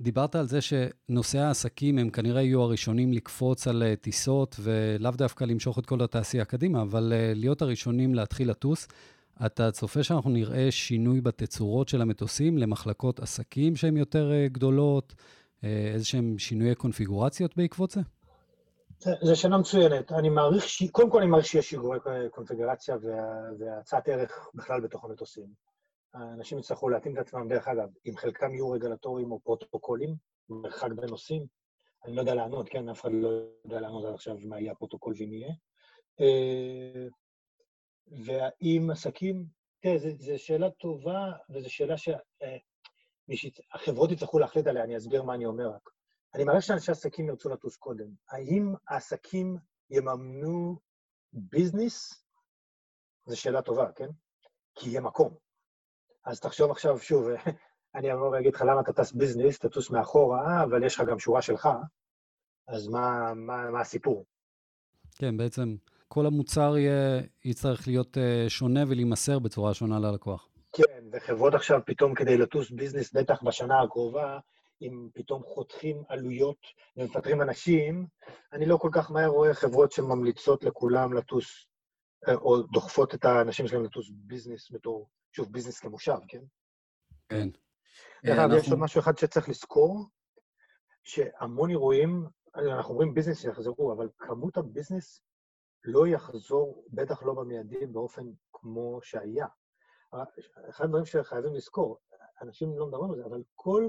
דיברת 0.00 0.34
על 0.34 0.46
זה 0.46 0.58
שנושאי 0.60 1.40
העסקים 1.40 1.98
הם 1.98 2.10
כנראה 2.10 2.42
יהיו 2.42 2.62
הראשונים 2.62 3.12
לקפוץ 3.12 3.68
על 3.68 3.82
אה, 3.82 3.96
טיסות, 3.96 4.56
ולאו 4.60 5.10
דווקא 5.10 5.44
למשוך 5.44 5.78
את 5.78 5.86
כל 5.86 6.02
התעשייה 6.02 6.44
קדימה, 6.44 6.82
אבל 6.82 7.12
אה, 7.16 7.32
להיות 7.34 7.62
הראשונים 7.62 8.14
להתחיל 8.14 8.50
לטוס. 8.50 8.88
אתה 9.46 9.70
צופה 9.70 10.02
שאנחנו 10.02 10.30
נראה 10.30 10.70
שינוי 10.70 11.20
בתצורות 11.20 11.88
של 11.88 12.02
המטוסים 12.02 12.58
למחלקות 12.58 13.20
עסקים 13.20 13.76
שהן 13.76 13.96
יותר 13.96 14.32
אה, 14.32 14.48
גדולות, 14.48 15.14
איזה 15.62 16.04
שהם 16.04 16.38
שינויי 16.38 16.74
קונפיגורציות 16.74 17.56
בעקבות 17.56 17.90
זה? 17.90 18.00
זו 18.98 19.36
שאלה 19.36 19.58
מצוינת. 19.58 20.12
אני 20.12 20.28
מעריך, 20.28 20.68
ש... 20.68 20.82
קודם 20.90 21.10
כל 21.10 21.18
אני 21.18 21.26
מעריך 21.26 21.46
שיש 21.46 21.70
שינויי 21.70 22.00
קונפיגרציה 22.30 22.96
והצעת 23.58 24.08
ערך 24.08 24.48
בכלל 24.54 24.80
בתוך 24.80 25.04
המטוסים. 25.04 25.46
האנשים 26.14 26.58
יצטרכו 26.58 26.88
להתאים 26.88 27.14
את 27.14 27.18
עצמם, 27.18 27.48
דרך 27.48 27.68
אגב, 27.68 27.88
אם 28.06 28.16
חלקם 28.16 28.54
יהיו 28.54 28.70
רגלטוריים 28.70 29.32
או 29.32 29.40
פרוטוקולים, 29.40 30.14
מרחק 30.48 30.92
בין 30.92 31.08
נושאים, 31.08 31.46
אני 32.04 32.16
לא 32.16 32.20
יודע 32.20 32.34
לענות, 32.34 32.68
כן? 32.68 32.88
אף 32.88 33.00
אחד 33.00 33.10
לא 33.12 33.28
יודע 33.64 33.80
לענות 33.80 34.04
עד 34.04 34.14
עכשיו 34.14 34.36
מה 34.44 34.60
יהיה 34.60 34.72
הפרוטוקול 34.72 35.14
ואם 35.18 35.32
יהיה. 35.32 35.52
והאם 38.08 38.90
עסקים, 38.90 39.46
תראה, 39.80 39.98
זו 39.98 40.32
שאלה 40.36 40.70
טובה, 40.70 41.32
וזו 41.50 41.70
שאלה 41.70 41.94
שהחברות 41.98 44.08
אה, 44.08 44.14
יצטרכו 44.14 44.38
להחליט 44.38 44.66
עליה, 44.66 44.84
אני 44.84 44.96
אסביר 44.96 45.22
מה 45.22 45.34
אני 45.34 45.46
אומר 45.46 45.68
רק. 45.68 45.90
אני 46.34 46.44
מעריך 46.44 46.62
שאנשי 46.62 46.92
עסקים 46.92 47.28
ירצו 47.28 47.48
לטוס 47.48 47.76
קודם. 47.76 48.08
האם 48.30 48.74
העסקים 48.88 49.56
יממנו 49.90 50.78
ביזנס? 51.32 52.24
זו 53.26 53.40
שאלה 53.40 53.62
טובה, 53.62 53.92
כן? 53.92 54.08
כי 54.74 54.88
יהיה 54.88 55.00
מקום. 55.00 55.34
אז 56.24 56.40
תחשוב 56.40 56.70
עכשיו, 56.70 56.98
שוב, 56.98 57.26
אני 57.96 58.12
אבוא 58.12 58.28
ואגיד 58.28 58.54
לך 58.54 58.62
למה 58.62 58.80
אתה 58.80 58.92
טס 58.92 59.12
ביזנס, 59.12 59.58
תטוס 59.58 59.90
מאחורה, 59.90 60.62
אבל 60.62 60.84
יש 60.84 60.94
לך 60.94 61.02
גם 61.08 61.18
שורה 61.18 61.42
שלך, 61.42 61.68
אז 62.68 62.88
מה, 62.88 63.34
מה, 63.34 63.70
מה 63.70 63.80
הסיפור? 63.80 64.26
כן, 65.16 65.36
בעצם 65.36 65.76
כל 66.08 66.26
המוצר 66.26 66.76
יהיה, 66.76 67.20
יצטרך 67.44 67.88
להיות 67.88 68.16
uh, 68.16 68.20
שונה 68.48 68.80
ולהימסר 68.88 69.38
בצורה 69.38 69.74
שונה 69.74 69.98
ללקוח. 69.98 70.48
כן, 70.72 71.04
וחברות 71.12 71.54
עכשיו 71.54 71.80
פתאום 71.86 72.14
כדי 72.14 72.38
לטוס 72.38 72.70
business, 72.70 73.12
בטח 73.12 73.42
בשנה 73.42 73.82
הקרובה, 73.82 74.38
אם 74.82 75.08
פתאום 75.14 75.42
חותכים 75.42 76.02
עלויות 76.08 76.58
ומפטרים 76.96 77.42
אנשים, 77.42 78.06
אני 78.52 78.66
לא 78.66 78.76
כל 78.76 78.90
כך 78.92 79.10
מהר 79.10 79.28
רואה 79.28 79.54
חברות 79.54 79.92
שממליצות 79.92 80.64
לכולם 80.64 81.12
לטוס, 81.12 81.66
אה, 82.28 82.34
או 82.34 82.62
דוחפות 82.62 83.14
את 83.14 83.24
האנשים 83.24 83.68
שלהם 83.68 83.84
לטוס 83.84 84.10
business 84.10 84.72
בתור 84.72 85.08
שוב, 85.32 85.52
business 85.52 85.78
כמושב, 85.78 86.16
כן? 86.28 86.42
כן. 87.28 87.48
דרך 88.24 88.38
אגב, 88.38 88.56
יש 88.58 88.68
עוד 88.68 88.78
משהו 88.78 89.00
אחד 89.00 89.18
שצריך 89.18 89.48
לזכור, 89.48 90.04
שהמון 91.04 91.70
אירועים, 91.70 92.26
אנחנו 92.54 92.92
אומרים 92.92 93.14
ביזנס 93.14 93.42
שיחזרו, 93.42 93.92
אבל 93.92 94.08
כמות 94.18 94.56
הביזנס 94.56 95.22
לא 95.84 96.06
יחזור, 96.06 96.84
בטח 96.88 97.22
לא 97.22 97.34
במיידי, 97.34 97.86
באופן 97.86 98.22
כמו 98.52 98.98
שהיה. 99.02 99.46
אחד 100.70 100.84
הדברים 100.84 101.04
שחייבים 101.04 101.54
לזכור, 101.54 101.98
אנשים 102.42 102.78
לא 102.78 102.86
מדברים 102.86 103.10
על 103.10 103.16
זה, 103.16 103.24
אבל 103.24 103.42
כל 103.54 103.88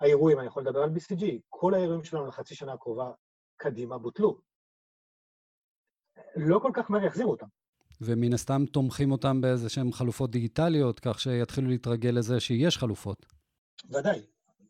האירועים, 0.00 0.38
אני 0.38 0.46
יכול 0.46 0.62
לדבר 0.62 0.82
על 0.82 0.90
BCG, 0.90 1.24
כל 1.48 1.74
האירועים 1.74 2.04
שלנו 2.04 2.26
לחצי 2.26 2.54
שנה 2.54 2.72
הקרובה 2.72 3.12
קדימה 3.56 3.98
בוטלו. 3.98 4.40
לא 6.36 6.58
כל 6.58 6.70
כך 6.74 6.90
מהר 6.90 7.04
יחזירו 7.04 7.30
אותם. 7.30 7.46
ומן 8.00 8.32
הסתם 8.32 8.66
תומכים 8.72 9.12
אותם 9.12 9.40
באיזה 9.40 9.68
שהן 9.68 9.92
חלופות 9.92 10.30
דיגיטליות, 10.30 11.00
כך 11.00 11.20
שיתחילו 11.20 11.68
להתרגל 11.68 12.10
לזה 12.10 12.40
שיש 12.40 12.78
חלופות. 12.78 13.26
ודאי. 13.84 14.26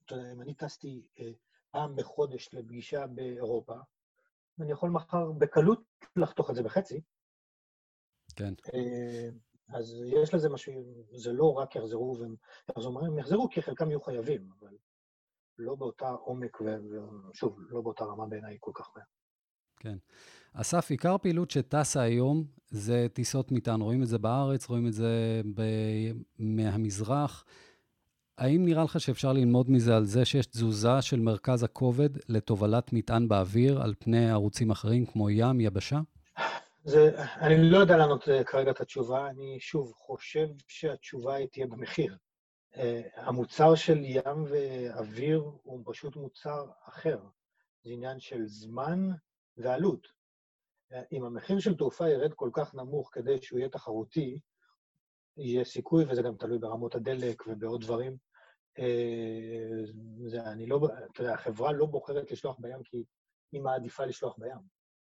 אתה 0.07 0.14
יודע, 0.14 0.33
אם 0.33 0.42
אני 0.42 0.54
טסתי 0.54 1.07
אה, 1.21 1.30
פעם 1.71 1.97
בחודש 1.97 2.49
לפגישה 2.52 3.07
באירופה, 3.07 3.75
אני 4.60 4.72
יכול 4.72 4.90
מחר 4.90 5.32
בקלות 5.32 5.82
לחתוך 6.16 6.50
את 6.50 6.54
זה 6.54 6.62
בחצי. 6.62 7.00
כן. 8.36 8.54
אה, 8.74 9.28
אז 9.68 10.04
יש 10.22 10.34
לזה 10.34 10.48
משהו, 10.48 11.04
זה 11.12 11.32
לא 11.32 11.52
רק 11.52 11.76
יחזרו 11.76 12.16
והם 12.20 12.34
יחזרו, 12.70 13.00
הם 13.00 13.18
יחזרו 13.18 13.48
כי 13.50 13.62
חלקם 13.62 13.90
יהיו 13.90 14.00
חייבים, 14.00 14.50
אבל 14.60 14.76
לא 15.58 15.74
באותה 15.74 16.08
עומק, 16.08 16.58
ושוב, 16.60 17.58
לא 17.68 17.80
באותה 17.80 18.04
רמה 18.04 18.26
בעיניי 18.26 18.56
כל 18.60 18.72
כך 18.74 18.90
מהר. 18.96 19.04
כן. 19.76 19.96
אסף, 20.52 20.90
עיקר 20.90 21.14
הפעילות 21.14 21.50
שטסה 21.50 22.00
היום 22.00 22.44
זה 22.70 23.06
טיסות 23.12 23.52
מטען. 23.52 23.80
רואים 23.80 24.02
את 24.02 24.08
זה 24.08 24.18
בארץ, 24.18 24.68
רואים 24.68 24.86
את 24.86 24.92
זה 24.92 25.40
ב... 25.54 25.62
מהמזרח. 26.38 27.44
האם 28.38 28.64
נראה 28.64 28.85
לך 28.85 29.00
שאפשר 29.00 29.33
ללמוד 29.33 29.71
מזה 29.71 29.97
על 29.97 30.04
זה 30.04 30.25
שיש 30.25 30.47
תזוזה 30.47 31.02
של 31.02 31.21
מרכז 31.21 31.62
הכובד 31.62 32.09
לתובלת 32.28 32.92
מטען 32.92 33.28
באוויר 33.28 33.83
על 33.83 33.95
פני 33.99 34.30
ערוצים 34.30 34.71
אחרים 34.71 35.07
כמו 35.07 35.30
ים, 35.30 35.61
יבשה? 35.61 36.00
זה, 36.85 37.25
אני 37.40 37.71
לא 37.71 37.78
יודע 37.78 37.97
לענות 37.97 38.28
אה, 38.28 38.45
כרגע 38.45 38.71
את 38.71 38.80
התשובה, 38.80 39.28
אני 39.28 39.61
שוב 39.61 39.92
חושב 39.97 40.49
שהתשובה 40.68 41.35
היא 41.35 41.49
תהיה 41.52 41.66
במחיר. 41.66 42.16
Uh, 42.75 42.78
המוצר 43.14 43.75
של 43.75 43.99
ים 44.02 44.45
ואוויר 44.49 45.42
הוא 45.62 45.83
פשוט 45.87 46.16
מוצר 46.16 46.66
אחר. 46.88 47.18
זה 47.85 47.90
עניין 47.90 48.21
של 48.21 48.47
זמן 48.47 49.09
ועלות. 49.57 50.07
אם 51.12 51.25
המחיר 51.25 51.59
של 51.59 51.76
תעופה 51.76 52.09
ירד 52.09 52.35
כל 52.35 52.50
כך 52.52 52.75
נמוך 52.75 53.11
כדי 53.12 53.42
שהוא 53.42 53.59
יהיה 53.59 53.68
תחרותי, 53.68 54.38
יהיה 55.37 55.64
סיכוי, 55.64 56.04
וזה 56.09 56.23
גם 56.23 56.37
תלוי 56.37 56.59
ברמות 56.59 56.95
הדלק 56.95 57.47
ובעוד 57.47 57.80
דברים. 57.80 58.27
אה, 58.78 59.85
זה, 60.26 60.42
אני 60.42 60.66
לא, 60.66 60.88
אתה 61.12 61.23
יודע, 61.23 61.35
החברה 61.35 61.73
לא 61.73 61.87
בוחרת 61.87 62.30
לשלוח 62.30 62.58
בים 62.58 62.82
כי 62.85 63.04
היא 63.52 63.61
מעדיפה 63.61 64.04
לשלוח 64.04 64.38
בים. 64.38 64.58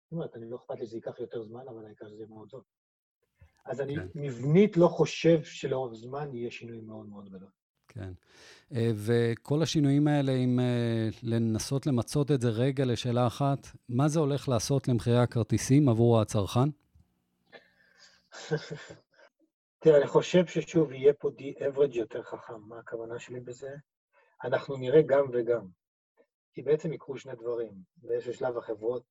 זאת 0.03 0.11
אומרת, 0.11 0.35
אני 0.35 0.49
לא 0.49 0.55
אכפת 0.55 0.79
לי 0.79 0.85
שזה 0.85 0.97
ייקח 0.97 1.19
יותר 1.19 1.43
זמן, 1.43 1.61
אבל 1.69 1.85
העיקר 1.85 2.09
שזה 2.09 2.25
מאוד 2.29 2.49
זול. 2.49 2.61
אז 3.65 3.81
אני 3.81 3.95
כן. 3.95 4.07
מבנית 4.15 4.77
לא 4.77 4.87
חושב 4.87 5.43
שלאורך 5.43 5.93
זמן 5.93 6.33
יהיה 6.33 6.51
שינוי 6.51 6.81
מאוד 6.81 7.09
מאוד 7.09 7.29
גדול. 7.29 7.49
כן. 7.87 8.13
אה, 8.75 8.91
וכל 8.95 9.63
השינויים 9.63 10.07
האלה, 10.07 10.31
אם 10.31 10.59
אה, 10.59 11.09
לנסות 11.23 11.87
למצות 11.87 12.31
את 12.31 12.41
זה 12.41 12.49
רגע 12.49 12.85
לשאלה 12.85 13.27
אחת, 13.27 13.67
מה 13.89 14.07
זה 14.07 14.19
הולך 14.19 14.49
לעשות 14.49 14.87
למחירי 14.87 15.19
הכרטיסים 15.19 15.89
עבור 15.89 16.21
הצרכן? 16.21 16.69
תראה, 19.83 19.97
אני 19.97 20.07
חושב 20.07 20.45
ששוב, 20.45 20.91
יהיה 20.91 21.13
פה 21.13 21.29
די-אברג' 21.29 21.95
יותר 21.95 22.23
חכם. 22.23 22.61
מה 22.67 22.79
הכוונה 22.79 23.19
שלי 23.19 23.39
בזה? 23.39 23.69
אנחנו 24.43 24.77
נראה 24.77 25.01
גם 25.01 25.25
וגם. 25.33 25.67
כי 26.53 26.61
בעצם 26.61 26.93
יקרו 26.93 27.17
שני 27.17 27.35
דברים. 27.35 27.71
באיזשהו 27.97 28.33
שלב 28.33 28.57
החברות, 28.57 29.03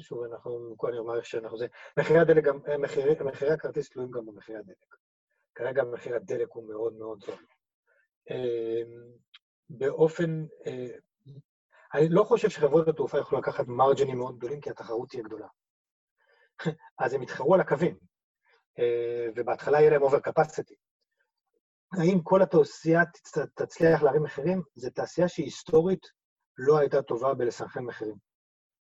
שוב, 0.00 0.24
אנחנו, 0.24 0.76
אני 0.88 0.98
אומר 0.98 1.22
שאנחנו 1.22 1.58
זה, 1.58 1.66
מחירי 1.98 2.18
הדלק 2.18 2.44
גם, 2.44 2.58
מחירי, 2.78 3.14
מחירי 3.24 3.50
הכרטיס 3.50 3.90
תלויים 3.90 4.10
גם 4.10 4.26
במחירי 4.26 4.58
הדלק. 4.58 4.96
כרגע 5.54 5.84
מחיר 5.84 6.16
הדלק 6.16 6.48
הוא 6.50 6.68
מאוד 6.68 6.94
מאוד 6.94 7.24
זול. 7.24 7.46
אמ, 8.30 9.02
באופן... 9.70 10.46
אה, 10.66 10.96
אני 11.94 12.08
לא 12.08 12.24
חושב 12.24 12.48
שחברות 12.48 12.88
התעופה 12.88 13.18
יוכלו 13.18 13.38
לקחת 13.38 13.68
מרג'נים 13.68 14.18
מאוד 14.18 14.38
גדולים, 14.38 14.60
כי 14.60 14.70
התחרות 14.70 15.08
תהיה 15.08 15.22
גדולה. 15.22 15.48
אז 17.02 17.14
הם 17.14 17.22
יתחרו 17.22 17.54
על 17.54 17.60
הקווים, 17.60 18.11
ובהתחלה 19.36 19.80
יהיה 19.80 19.90
להם 19.90 20.02
אובר 20.02 20.20
קפסיטי. 20.20 20.74
האם 21.92 22.22
כל 22.22 22.42
התעשייה 22.42 23.02
תצליח 23.54 24.02
להרים 24.02 24.22
מחירים? 24.22 24.62
זו 24.74 24.90
תעשייה 24.90 25.28
שהיסטורית 25.28 26.06
לא 26.58 26.78
הייתה 26.78 27.02
טובה 27.02 27.34
בלסנכן 27.34 27.84
מחירים. 27.84 28.16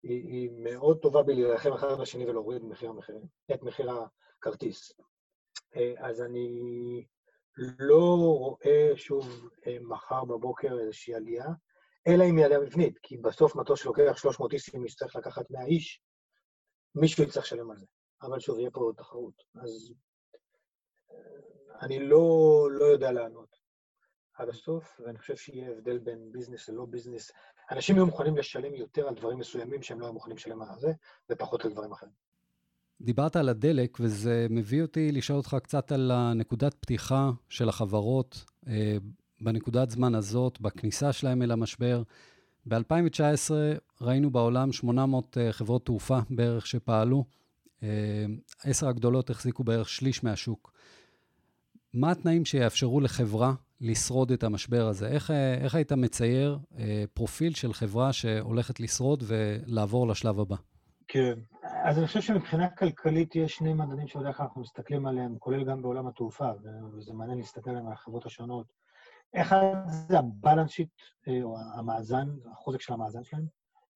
היא, 0.04 0.28
היא 0.28 0.50
מאוד 0.64 1.00
טובה 1.02 1.24
בלהילחם 1.24 1.74
אחד 1.74 1.88
בשני 2.02 2.26
ולהוריד 2.26 2.64
מחיר 2.64 2.90
המחירים, 2.90 3.24
את 3.54 3.64
מחיר 3.64 3.92
הכרטיס. 4.40 4.92
אה, 5.76 5.94
אז 5.98 6.22
אני 6.22 7.06
לא 7.80 8.16
רואה 8.40 8.92
שוב 8.96 9.50
אה, 9.68 9.78
מחר 9.82 10.26
בבוקר 10.26 10.80
איזושהי 10.80 11.16
עלייה, 11.16 11.48
אלא 12.08 12.24
אם 12.30 12.38
היא 12.38 12.46
עלייה 12.46 12.60
מבנית, 12.60 13.00
כי 13.04 13.18
בסוף 13.18 13.56
מטוס 13.56 13.80
שלוקח 13.80 14.18
300 14.18 14.54
איסים, 14.54 14.86
יצטרך 14.86 15.16
לקחת 15.16 15.52
100 15.52 15.66
איש, 15.66 16.02
מישהו 16.96 17.24
יצטרך 17.24 17.44
לשלם 17.44 17.72
על 17.72 17.78
זה. 17.78 17.86
אבל 18.24 18.40
שוב, 18.40 18.60
יהיה 18.60 18.72
פה 18.72 18.92
תחרות. 18.98 19.44
אז 19.56 19.94
אה, 21.12 21.18
אני 21.82 22.00
לא, 22.00 22.68
לא 22.72 22.86
יודע 22.86 23.12
לענות 23.12 23.64
עד 24.34 24.50
הסוף, 24.50 25.02
ואני 25.06 25.20
חושב 25.20 25.36
שיהיה 25.36 25.72
הבדל 25.72 25.98
בין 25.98 26.32
ביזנס 26.32 26.70
ללא 26.70 26.86
ביזנס. 26.86 27.32
אנשים 27.72 27.96
יהיו 27.96 28.06
מוכנים 28.06 28.38
לשלם 28.38 28.76
יותר 28.76 29.08
על 29.08 29.16
דברים 29.16 29.40
מסוימים 29.40 29.82
שהם 29.82 30.00
לא 30.00 30.06
היו 30.06 30.14
מוכנים 30.14 30.38
לשלם 30.38 30.62
על 30.62 30.80
זה, 30.80 30.92
ופחות 31.30 31.66
על 31.66 31.72
דברים 31.72 31.92
אחרים. 31.92 32.12
דיברת 33.02 33.36
על 33.36 33.50
הדלק, 33.50 33.98
וזה 34.00 34.48
מביא 34.50 34.82
אותי 34.82 35.12
לשאול 35.12 35.38
אותך 35.38 35.58
קצת 35.64 35.92
על 35.92 36.12
הנקודת 36.14 36.74
פתיחה 36.74 37.32
של 37.50 37.70
החברות 37.70 38.46
אה, 38.68 38.98
בנקודת 39.42 39.90
זמן 39.90 40.16
הזאת, 40.16 40.62
בכניסה 40.62 41.14
שלהם 41.14 41.42
אל 41.42 41.52
המשבר. 41.52 42.04
ב-2019 42.66 43.52
ראינו 44.02 44.32
בעולם 44.32 44.72
800 44.72 45.38
חברות 45.52 45.86
תעופה 45.86 46.20
בערך 46.30 46.68
שפעלו. 46.68 47.26
עשר 48.64 48.88
הגדולות 48.88 49.30
החזיקו 49.30 49.64
בערך 49.64 49.90
שליש 49.90 50.24
מהשוק. 50.24 50.74
מה 51.94 52.12
התנאים 52.12 52.46
שיאפשרו 52.46 53.00
לחברה 53.00 53.54
לשרוד 53.82 54.32
את 54.32 54.44
המשבר 54.44 54.88
הזה? 54.88 55.08
איך, 55.08 55.32
איך 55.62 55.76
היית 55.76 55.92
מצייר 55.92 56.60
פרופיל 57.14 57.54
של 57.54 57.74
חברה 57.74 58.14
שהולכת 58.14 58.80
לשרוד 58.80 59.24
ולעבור 59.28 60.08
לשלב 60.08 60.40
הבא? 60.40 60.56
כן, 61.08 61.34
אז 61.84 61.98
אני 61.98 62.08
חושב 62.08 62.22
שמבחינה 62.22 62.70
כלכלית 62.70 63.36
יש 63.36 63.56
שני 63.56 63.74
מדדים 63.74 64.08
שבדרך 64.08 64.38
כלל 64.38 64.46
אנחנו 64.46 64.62
מסתכלים 64.62 65.06
עליהם, 65.06 65.36
כולל 65.40 65.64
גם 65.64 65.82
בעולם 65.82 66.08
התעופה, 66.08 66.50
וזה 66.94 67.14
מעניין 67.14 67.38
להסתכל 67.38 67.70
עליהם 67.70 67.86
מהחברות 67.86 68.26
השונות. 68.26 68.68
אחד 69.36 69.74
זה 69.88 70.20
הבלנס 70.20 70.72
שיט, 70.72 70.90
אה, 71.28 71.44
או 71.44 71.58
המאזן, 71.76 72.28
החוזק 72.52 72.82
של 72.82 72.94
המאזן 72.94 73.24
שלהם, 73.24 73.46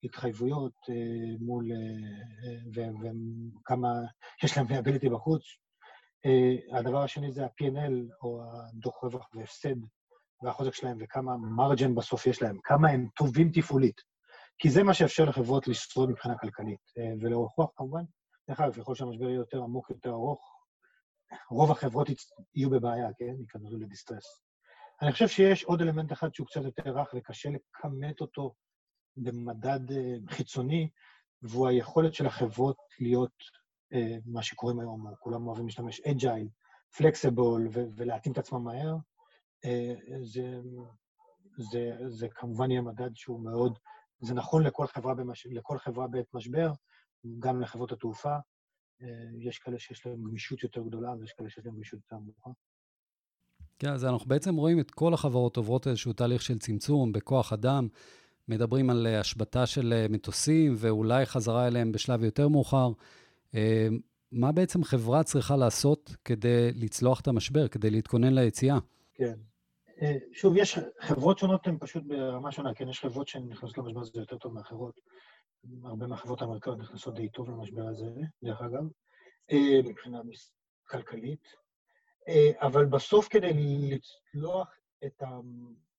התחייבויות 0.04 0.74
אה, 0.90 1.36
מול, 1.40 1.72
אה, 1.72 2.90
וכמה 3.60 3.90
יש 4.44 4.58
להם 4.58 4.68
ability 4.68 5.10
בחוץ. 5.10 5.44
הדבר 6.74 7.04
השני 7.04 7.32
זה 7.32 7.46
ה-P&L, 7.46 8.24
או 8.24 8.42
הדוח 8.44 9.04
רווח 9.04 9.30
והפסד, 9.34 9.76
והחוזק 10.44 10.74
שלהם, 10.74 10.98
וכמה 11.02 11.38
מרג'ן 11.38 11.96
בסוף 11.96 12.28
יש 12.28 12.42
להם, 12.42 12.58
כמה 12.64 12.90
הם 12.90 13.08
טובים 13.16 13.52
תפעולית. 13.54 14.02
כי 14.60 14.70
זה 14.70 14.84
מה 14.84 14.94
שיאפשר 14.94 15.26
לחברות 15.26 15.68
לשרוד 15.68 16.10
מבחינה 16.10 16.38
כלכלית. 16.38 16.80
ולאורך 17.22 17.52
רוח, 17.58 17.70
כמובן, 17.76 18.04
דרך 18.50 18.60
אגב, 18.60 18.74
ככל 18.74 18.96
שהמשבר 18.96 19.26
יהיה 19.26 19.36
יותר 19.36 19.64
עמוק, 19.64 19.90
יותר 19.90 20.10
ארוך, 20.10 20.58
רוב 21.52 21.72
החברות 21.72 22.08
יהיו 22.56 22.70
בבעיה, 22.70 23.08
כן? 23.18 23.34
ייכנסו 23.40 23.78
ל 23.78 23.84
distress. 23.84 24.42
אני 25.02 25.12
חושב 25.12 25.28
שיש 25.28 25.64
עוד 25.64 25.82
אלמנט 25.82 26.12
אחד 26.12 26.34
שהוא 26.34 26.48
קצת 26.48 26.62
יותר 26.64 27.00
רך 27.00 27.14
וקשה 27.16 27.50
לכמת 27.50 28.22
אותו 28.22 28.54
במדד 29.18 29.92
אה, 29.92 30.16
חיצוני, 30.30 30.90
והוא 31.42 31.68
היכולת 31.68 32.14
של 32.14 32.26
החברות 32.26 32.78
להיות 33.00 33.34
אה, 33.94 34.18
מה 34.26 34.44
שקוראים 34.44 34.80
היום, 34.80 35.06
כולם 35.20 35.48
אוהבים 35.48 35.66
להשתמש, 35.66 36.00
agile, 36.00 36.48
flexible, 36.98 37.68
ולהתאים 37.72 38.34
את 38.34 38.38
עצמם 38.38 38.64
מהר. 38.64 38.96
אה, 39.66 39.94
זה, 40.22 40.60
זה, 41.72 41.98
זה 42.08 42.28
כמובן 42.36 42.72
יהיה 42.72 42.82
מדד 42.82 43.10
שהוא 43.16 43.44
מאוד, 43.44 43.80
זה 44.20 44.34
נכון 44.34 44.64
לכל 44.64 44.88
חברה, 44.88 45.14
במש, 45.14 45.48
לכל 45.52 45.78
חברה 45.78 46.08
בעת 46.08 46.34
משבר, 46.34 46.72
גם 47.40 47.62
לחברות 47.62 47.92
התעופה. 47.92 48.36
יש 49.40 49.60
כאלה 49.60 49.80
שיש 49.80 50.06
להם 50.06 50.24
גמישות 50.24 50.64
יותר 50.64 50.82
גדולה 50.82 51.10
ויש 51.20 51.34
כאלה 51.34 51.50
שיש 51.50 51.66
להם 51.66 51.76
גמישות 51.76 52.00
יותר 52.00 52.16
נמוכה. 52.16 52.50
כן, 53.80 53.90
אז 53.90 54.06
אנחנו 54.06 54.28
בעצם 54.28 54.56
רואים 54.56 54.80
את 54.80 54.92
כל 54.92 55.14
החברות 55.14 55.58
עוברות 55.58 55.88
איזשהו 55.88 56.14
תהליך 56.14 56.42
של 56.42 56.60
צמצום 56.60 57.12
בכוח 57.12 57.54
אדם, 57.54 57.88
מדברים 58.48 58.90
על 58.90 59.08
אה, 59.08 59.20
השבתה 59.20 59.66
של 59.66 59.94
אה, 59.94 60.06
מטוסים 60.10 60.74
ואולי 60.78 61.26
חזרה 61.26 61.68
אליהם 61.68 61.92
בשלב 61.92 62.24
יותר 62.24 62.48
מאוחר. 62.48 62.90
אה, 63.56 63.88
מה 64.32 64.52
בעצם 64.52 64.84
חברה 64.84 65.24
צריכה 65.24 65.56
לעשות 65.56 66.16
כדי 66.26 66.72
לצלוח 66.76 67.22
את 67.22 67.28
המשבר, 67.28 67.68
כדי 67.68 67.90
להתכונן 67.90 68.34
ליציאה? 68.34 68.78
כן. 69.14 69.34
שוב, 70.34 70.58
יש 70.58 70.80
חברות 71.00 71.38
שונות 71.38 71.68
הן 71.68 71.78
פשוט 71.80 72.04
ברמה 72.04 72.52
שונה, 72.52 72.74
כן? 72.74 72.90
יש 72.90 73.00
חברות 73.00 73.28
שהן 73.28 73.48
נכנסות 73.50 73.78
למשבר 73.78 74.02
הזה 74.02 74.12
יותר 74.20 74.38
טוב 74.38 74.54
מאחרות. 74.54 75.00
הרבה 75.84 76.08
מהחברות 76.08 76.42
האמריקאיות 76.42 76.80
נכנסות 76.80 77.16
די 77.16 77.30
טוב 77.30 77.50
למשבר 77.50 77.88
הזה, 77.88 78.06
דרך 78.44 78.62
אגב, 78.62 78.84
מבחינה 79.84 80.22
כלכלית. 80.88 81.48
אבל 82.56 82.86
בסוף 82.86 83.28
כדי 83.28 83.52
לצלוח 83.90 84.68
את 85.06 85.24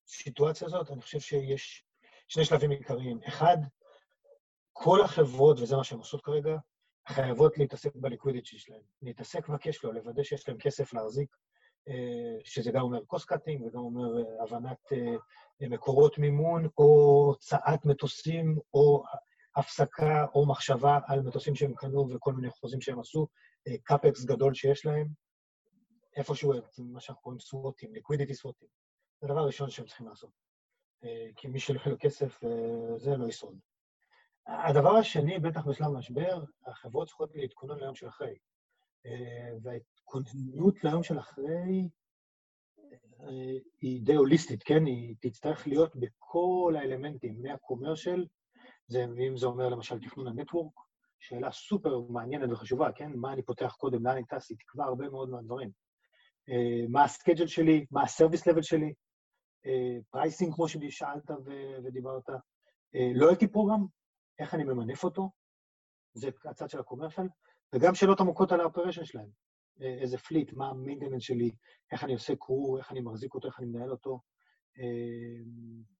הסיטואציה 0.06 0.66
הזאת, 0.66 0.90
אני 0.90 1.00
חושב 1.00 1.20
שיש 1.20 1.87
שני 2.28 2.44
שלבים 2.44 2.70
עיקריים. 2.70 3.20
אחד, 3.28 3.56
כל 4.72 5.02
החברות, 5.04 5.60
וזה 5.60 5.76
מה 5.76 5.84
שהן 5.84 5.98
עושות 5.98 6.22
כרגע, 6.22 6.56
חייבות 7.08 7.58
להתעסק 7.58 7.90
בליקווידיטי 7.94 8.58
שלהן. 8.58 8.80
להתעסק 9.02 9.48
בקשפלו, 9.48 9.92
לוודא 9.92 10.22
שיש 10.22 10.48
להן 10.48 10.58
כסף 10.60 10.92
להחזיק, 10.92 11.36
אה, 11.88 12.38
שזה 12.44 12.70
גם 12.72 12.80
אומר 12.80 12.98
cost 12.98 13.34
cutting 13.34 13.66
וגם 13.66 13.80
אומר 13.80 14.18
אה, 14.18 14.42
הבנת 14.42 14.92
אה, 14.92 15.68
מקורות 15.68 16.18
מימון, 16.18 16.68
או 16.78 17.24
הוצאת 17.26 17.84
מטוסים, 17.84 18.58
או 18.74 19.04
הפסקה 19.56 20.26
או 20.34 20.46
מחשבה 20.46 20.98
על 21.06 21.20
מטוסים 21.20 21.54
שהם 21.54 21.74
קנו 21.74 22.08
וכל 22.10 22.32
מיני 22.32 22.50
חוזים 22.50 22.80
שהם 22.80 23.00
עשו, 23.00 23.26
קאפקס 23.82 24.24
גדול 24.24 24.54
שיש 24.54 24.86
להם, 24.86 25.08
איפשהו 26.16 26.52
מה 26.78 27.00
שאנחנו 27.00 27.22
קוראים 27.22 27.40
סווטים, 27.40 27.94
ליקווידיטי 27.94 28.34
סווטים. 28.34 28.68
זה 29.20 29.26
הדבר 29.26 29.40
הראשון 29.40 29.70
שהם 29.70 29.86
צריכים 29.86 30.08
לעשות. 30.08 30.47
אה, 31.04 31.28
כי 31.36 31.48
מי 31.48 31.60
שלא 31.60 31.80
יהיה 31.86 31.96
כסף, 31.96 32.44
אה, 32.44 32.98
זה 32.98 33.16
לא 33.16 33.28
ישרוד. 33.28 33.58
הדבר 34.46 34.96
השני, 34.96 35.38
בטח 35.38 35.66
בשלב 35.66 35.88
משבר, 35.88 36.44
החברות 36.66 37.08
צריכות 37.08 37.30
להתכונן 37.34 37.78
ליום 37.78 37.94
של 37.94 38.08
אחרי. 38.08 38.34
אה, 39.06 39.50
וההתכוננות 39.62 40.84
ליום 40.84 41.02
של 41.02 41.18
אחרי 41.18 41.88
היא 43.80 44.02
די 44.02 44.14
הוליסטית, 44.14 44.62
כן? 44.62 44.86
היא 44.86 45.14
תצטרך 45.20 45.66
להיות 45.66 45.96
בכל 45.96 46.74
האלמנטים, 46.78 47.42
מהקומרשל, 47.42 48.26
זה, 48.86 49.04
אם 49.04 49.36
זה 49.36 49.46
אומר 49.46 49.68
למשל 49.68 50.00
תכנון 50.00 50.26
ה 50.26 50.31
network, 50.31 50.72
שאלה 51.18 51.52
סופר 51.52 52.00
מעניינת 52.00 52.50
וחשובה, 52.50 52.92
כן? 52.92 53.12
מה 53.14 53.32
אני 53.32 53.42
פותח 53.42 53.74
קודם, 53.78 54.06
לאן 54.06 54.16
אני 54.16 54.24
טס, 54.24 54.50
היא 54.50 54.58
תקבע 54.58 54.84
הרבה 54.84 55.08
מאוד 55.08 55.30
מהדברים. 55.30 55.70
מה 56.88 57.04
ה 57.04 57.09
schedule 57.09 57.46
שלי, 57.46 57.86
מה 57.90 58.02
ה 58.02 58.08
service 58.08 58.46
level 58.46 58.62
שלי, 58.62 58.92
pricing, 60.10 60.54
כמו 60.54 60.68
ששאלת 60.68 61.30
ודיברת, 61.84 62.30
אה, 62.94 63.48
program, 63.52 63.86
איך 64.38 64.54
אני 64.54 64.64
ממנף 64.64 65.04
אותו, 65.04 65.30
זה 66.14 66.28
הצד 66.44 66.70
של 66.70 66.80
ה 66.80 66.84
commercial, 66.84 67.28
וגם 67.74 67.94
שאלות 67.94 68.20
עמוקות 68.20 68.52
על 68.52 68.60
ה 68.60 68.65
operation 68.65 69.04
שלהם. 69.04 69.28
אה, 69.80 69.98
איזה 70.00 70.18
fleet, 70.18 70.52
מה 70.52 70.68
ה 70.68 70.73
maintenance 70.73 71.22
שלי, 71.22 71.50
איך 71.92 72.04
אני 72.04 72.12
עושה 72.12 72.36
crew, 72.36 72.78
איך 72.78 72.92
אני 72.92 73.00
מחזיק 73.00 73.34
אותו, 73.34 73.48
איך 73.48 73.58
אני 73.58 73.66
מנהל 73.66 73.90
אותו, 73.90 74.20
אה, 74.78 75.42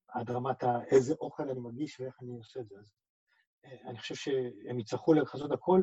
עד 0.09 0.31
רמת 0.31 0.65
איזה 0.91 1.15
אוכל 1.21 1.51
אני 1.51 1.61
מגיש 1.61 2.01
ואיך 2.01 2.17
אני 2.23 2.37
עושה 2.39 2.61
את 2.61 2.69
זה. 2.69 2.77
אז 2.77 2.85
אני 3.87 3.99
חושב 3.99 4.15
שהם 4.15 4.81
יצטרכו 4.81 5.15
לחזות 5.15 5.53
הכל. 5.53 5.83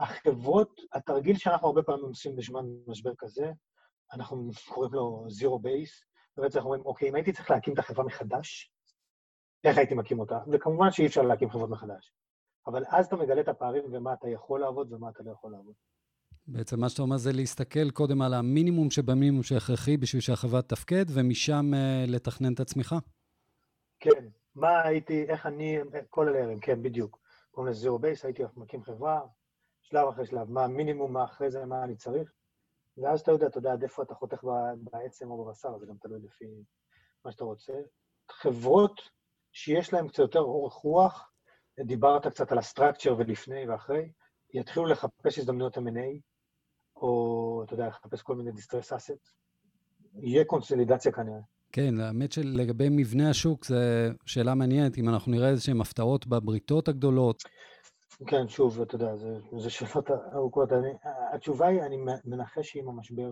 החברות, 0.00 0.80
התרגיל 0.92 1.36
שאנחנו 1.36 1.66
הרבה 1.66 1.82
פעמים 1.82 2.04
עושים 2.04 2.36
בזמן 2.36 2.64
משבר 2.86 3.12
כזה, 3.18 3.52
אנחנו 4.12 4.50
קוראים 4.68 4.92
לו 4.92 5.26
Zero 5.40 5.62
Base, 5.62 6.04
ובעצם 6.38 6.58
אנחנו 6.58 6.70
אומרים, 6.70 6.86
אוקיי, 6.86 7.08
אם 7.08 7.14
הייתי 7.14 7.32
צריך 7.32 7.50
להקים 7.50 7.74
את 7.74 7.78
החברה 7.78 8.04
מחדש, 8.04 8.72
איך 9.64 9.78
הייתי 9.78 9.94
מקים 9.94 10.20
אותה? 10.20 10.38
וכמובן 10.52 10.90
שאי 10.90 11.06
אפשר 11.06 11.22
להקים 11.22 11.50
חברות 11.50 11.70
מחדש. 11.70 12.12
אבל 12.66 12.84
אז 12.88 13.06
אתה 13.06 13.16
מגלה 13.16 13.40
את 13.40 13.48
הפערים 13.48 13.84
ומה 13.92 14.12
אתה 14.12 14.28
יכול 14.28 14.60
לעבוד 14.60 14.92
ומה 14.92 15.08
אתה 15.10 15.22
לא 15.22 15.30
יכול 15.30 15.52
לעבוד. 15.52 15.74
בעצם 16.46 16.80
מה 16.80 16.88
שאתה 16.88 17.02
אומר 17.02 17.16
זה 17.16 17.32
להסתכל 17.32 17.90
קודם 17.90 18.22
על 18.22 18.34
המינימום 18.34 18.90
שבמינימום 18.90 19.42
שהכרחי 19.42 19.96
בשביל 19.96 20.22
שהחברה 20.22 20.62
תפקד, 20.62 21.04
ומשם 21.14 21.70
uh, 21.74 22.10
לתכנן 22.10 22.52
את 22.54 22.60
הצמיחה. 22.60 22.96
כן, 24.00 24.28
מה 24.54 24.82
הייתי, 24.82 25.24
איך 25.28 25.46
אני, 25.46 25.78
כל 26.10 26.28
אלה, 26.28 26.54
כן, 26.60 26.82
בדיוק. 26.82 27.18
קוראים 27.50 27.70
לזה 27.72 27.80
zero 27.80 27.98
base, 27.98 28.24
הייתי 28.24 28.42
מקים 28.56 28.82
חברה, 28.82 29.20
שלב 29.82 30.08
אחרי 30.08 30.26
שלב, 30.26 30.50
מה 30.50 30.64
המינימום, 30.64 31.12
מה 31.12 31.24
אחרי 31.24 31.50
זה, 31.50 31.64
מה 31.64 31.84
אני 31.84 31.96
צריך. 31.96 32.32
ואז 32.96 33.20
אתה 33.20 33.30
יודע, 33.30 33.46
אתה 33.46 33.58
יודע 33.58 33.72
עד 33.72 33.82
איפה 33.82 34.02
אתה 34.02 34.14
חותך 34.14 34.44
בעצם 34.76 35.30
או 35.30 35.44
בבשר, 35.44 35.78
זה 35.78 35.86
גם 35.86 35.96
תלוי 36.00 36.20
לפי 36.24 36.44
מה 37.24 37.32
שאתה 37.32 37.44
רוצה. 37.44 37.72
חברות 38.30 39.00
שיש 39.52 39.92
להן 39.92 40.08
קצת 40.08 40.18
יותר 40.18 40.40
אורך 40.40 40.74
רוח, 40.74 41.32
דיברת 41.80 42.26
קצת 42.26 42.52
על 42.52 42.58
ה 42.58 42.64
structure 42.64 43.14
ולפני 43.18 43.68
ואחרי, 43.68 44.12
יתחילו 44.54 44.86
לחפש 44.86 45.38
הזדמנויות 45.38 45.78
M&A, 45.78 46.20
או, 46.96 47.62
אתה 47.64 47.74
יודע, 47.74 47.86
לחפש 47.88 48.22
כל 48.22 48.36
מיני 48.36 48.52
distressed 48.52 48.92
asset, 48.92 49.28
יהיה 50.14 50.44
קונסולידציה 50.44 51.12
כנראה. 51.12 51.40
כן, 51.72 52.00
האמת 52.00 52.32
שלגבי 52.32 52.88
מבנה 52.90 53.30
השוק, 53.30 53.64
זו 53.64 53.76
שאלה 54.26 54.54
מעניינת, 54.54 54.98
אם 54.98 55.08
אנחנו 55.08 55.32
נראה 55.32 55.48
איזשהן 55.48 55.80
הפתעות 55.80 56.26
בבריתות 56.26 56.88
הגדולות. 56.88 57.42
כן, 58.26 58.48
שוב, 58.48 58.80
אתה 58.80 58.94
יודע, 58.94 59.16
זה 59.58 59.70
שאלות 59.70 60.10
ארוכות. 60.34 60.72
אני, 60.72 60.92
התשובה 61.32 61.66
היא, 61.66 61.82
אני 61.82 61.96
מנחש 62.24 62.72
שאם 62.72 62.88
המשבר, 62.88 63.30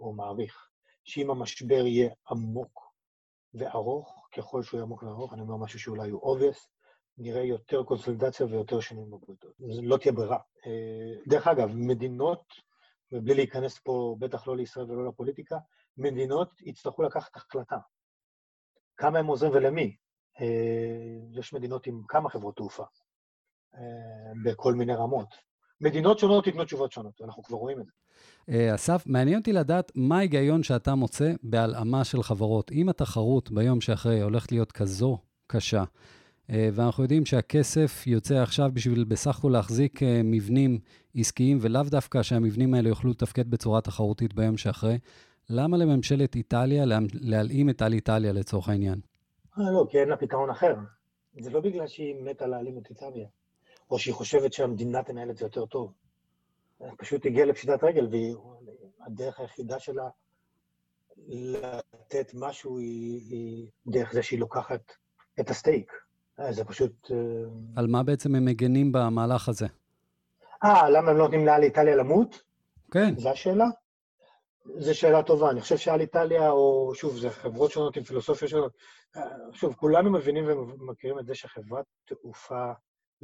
או 0.00 0.12
מעריך, 0.12 0.68
שאם 1.04 1.30
המשבר 1.30 1.86
יהיה 1.86 2.10
עמוק 2.30 2.94
וארוך, 3.54 4.28
ככל 4.36 4.62
שהוא 4.62 4.78
יהיה 4.78 4.84
עמוק 4.84 5.02
וארוך, 5.02 5.32
אני 5.32 5.40
אומר 5.40 5.56
משהו 5.56 5.78
שאולי 5.78 6.10
הוא 6.10 6.36
obvious, 6.36 6.68
נראה 7.18 7.42
יותר 7.42 7.82
קונסולידציה 7.82 8.46
ויותר 8.46 8.80
שינויים 8.80 9.10
בבריתות. 9.10 9.52
לא 9.82 9.96
תהיה 9.96 10.12
ברירה. 10.12 10.38
אה, 10.66 11.14
דרך 11.26 11.46
אגב, 11.46 11.70
מדינות, 11.74 12.44
ובלי 13.12 13.34
להיכנס 13.34 13.78
פה, 13.78 14.16
בטח 14.18 14.46
לא 14.46 14.56
לישראל 14.56 14.90
ולא 14.90 15.08
לפוליטיקה, 15.08 15.56
מדינות 15.96 16.50
יצטרכו 16.60 17.02
לקחת 17.02 17.36
החלטה. 17.36 17.78
כמה 18.96 19.18
הם 19.18 19.26
עוזרים 19.26 19.52
ולמי. 19.52 19.96
אה, 20.40 21.40
יש 21.40 21.52
מדינות 21.52 21.86
עם 21.86 22.02
כמה 22.08 22.30
חברות 22.30 22.56
תעופה. 22.56 22.84
בכל 24.44 24.74
מיני 24.74 24.94
רמות. 24.94 25.28
מדינות 25.80 26.18
שונות 26.18 26.46
ייתנו 26.46 26.64
תשובות 26.64 26.92
שונות, 26.92 27.20
ואנחנו 27.20 27.42
כבר 27.42 27.56
רואים 27.56 27.80
את 27.80 27.86
זה. 27.86 27.92
אה, 28.48 28.74
אסף, 28.74 29.04
מעניין 29.06 29.38
אותי 29.38 29.52
לדעת 29.52 29.92
מה 29.94 30.18
ההיגיון 30.18 30.62
שאתה 30.62 30.94
מוצא 30.94 31.32
בהלאמה 31.42 32.04
של 32.04 32.22
חברות. 32.22 32.72
אם 32.72 32.88
התחרות 32.88 33.50
ביום 33.50 33.80
שאחרי 33.80 34.20
הולכת 34.20 34.52
להיות 34.52 34.72
כזו 34.72 35.18
קשה, 35.46 35.84
אה, 36.50 36.68
ואנחנו 36.72 37.02
יודעים 37.02 37.26
שהכסף 37.26 38.06
יוצא 38.06 38.34
עכשיו 38.34 38.70
בשביל 38.74 39.04
בסך 39.04 39.38
הכל 39.38 39.48
להחזיק 39.52 40.02
אה, 40.02 40.20
מבנים 40.24 40.78
עסקיים, 41.14 41.58
ולאו 41.60 41.82
דווקא 41.82 42.22
שהמבנים 42.22 42.74
האלה 42.74 42.88
יוכלו 42.88 43.10
לתפקד 43.10 43.50
בצורה 43.50 43.80
תחרותית 43.80 44.34
ביום 44.34 44.56
שאחרי, 44.56 44.98
למה 45.50 45.76
לממשלת 45.76 46.36
איטליה 46.36 46.84
להלאים 47.14 47.70
את 47.70 47.82
על 47.82 47.92
איטליה 47.92 48.32
לצורך 48.32 48.68
העניין? 48.68 49.00
לא, 49.56 49.86
כי 49.90 49.98
אין 49.98 50.08
לה 50.08 50.16
פתרון 50.16 50.50
אחר. 50.50 50.74
זה 51.40 51.50
לא 51.50 51.60
בגלל 51.60 51.86
שהיא 51.86 52.14
מתה 52.24 52.46
להעלים 52.46 52.78
את 52.78 52.90
איטליה, 52.90 53.26
או 53.90 53.98
שהיא 53.98 54.14
חושבת 54.14 54.52
שהמדינה 54.52 55.02
תנהל 55.02 55.30
את 55.30 55.36
זה 55.36 55.44
יותר 55.44 55.66
טוב. 55.66 55.92
פשוט 56.98 57.26
הגיעה 57.26 57.46
לפשיטת 57.46 57.84
רגל, 57.84 58.08
והדרך 58.10 59.40
היחידה 59.40 59.78
שלה 59.78 60.08
לתת 61.28 62.30
משהו 62.34 62.78
היא, 62.78 63.20
היא 63.30 63.68
דרך 63.86 64.12
זה 64.12 64.22
שהיא 64.22 64.40
לוקחת 64.40 64.92
את 65.40 65.50
הסטייק. 65.50 65.92
אה, 66.40 66.52
זה 66.52 66.64
פשוט... 66.64 67.10
אה, 67.10 67.16
על 67.76 67.86
מה 67.86 68.02
בעצם 68.02 68.34
הם 68.34 68.44
מגנים 68.44 68.92
במהלך 68.92 69.48
הזה? 69.48 69.66
אה, 70.64 70.90
למה 70.90 71.10
הם 71.10 71.16
לא 71.16 71.24
נותנים 71.24 71.46
לאל 71.46 71.62
איטליה 71.62 71.96
למות? 71.96 72.42
כן. 72.90 73.18
זו 73.18 73.30
השאלה? 73.30 73.64
זו 74.78 74.94
שאלה 74.94 75.22
טובה. 75.22 75.50
אני 75.50 75.60
חושב 75.60 75.76
שאל 75.76 76.00
איטליה, 76.00 76.50
או 76.50 76.92
שוב, 76.94 77.16
זה 77.18 77.30
חברות 77.30 77.70
שונות 77.70 77.96
עם 77.96 78.02
פילוסופיה 78.04 78.48
שונות. 78.48 78.72
אה, 79.16 79.22
שוב, 79.52 79.74
כולנו 79.74 80.12
מבינים 80.12 80.44
ומכירים 80.48 81.18
את 81.18 81.26
זה 81.26 81.34
שחברת 81.34 81.84
תעופה 82.04 82.72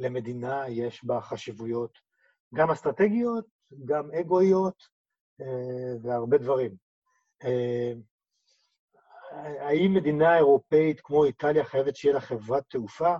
למדינה 0.01 0.69
יש 0.69 1.05
בה 1.05 1.21
חשיבויות 1.21 1.97
גם 2.55 2.71
אסטרטגיות, 2.71 3.45
גם 3.85 4.11
אגואיות 4.11 4.83
אה, 5.41 5.95
והרבה 6.03 6.37
דברים. 6.37 6.75
אה, 7.43 7.93
האם 9.59 9.93
מדינה 9.93 10.37
אירופאית 10.37 11.01
כמו 11.01 11.25
איטליה 11.25 11.65
חייבת 11.65 11.95
שיהיה 11.95 12.13
לה 12.13 12.21
חברת 12.21 12.63
תעופה? 12.69 13.15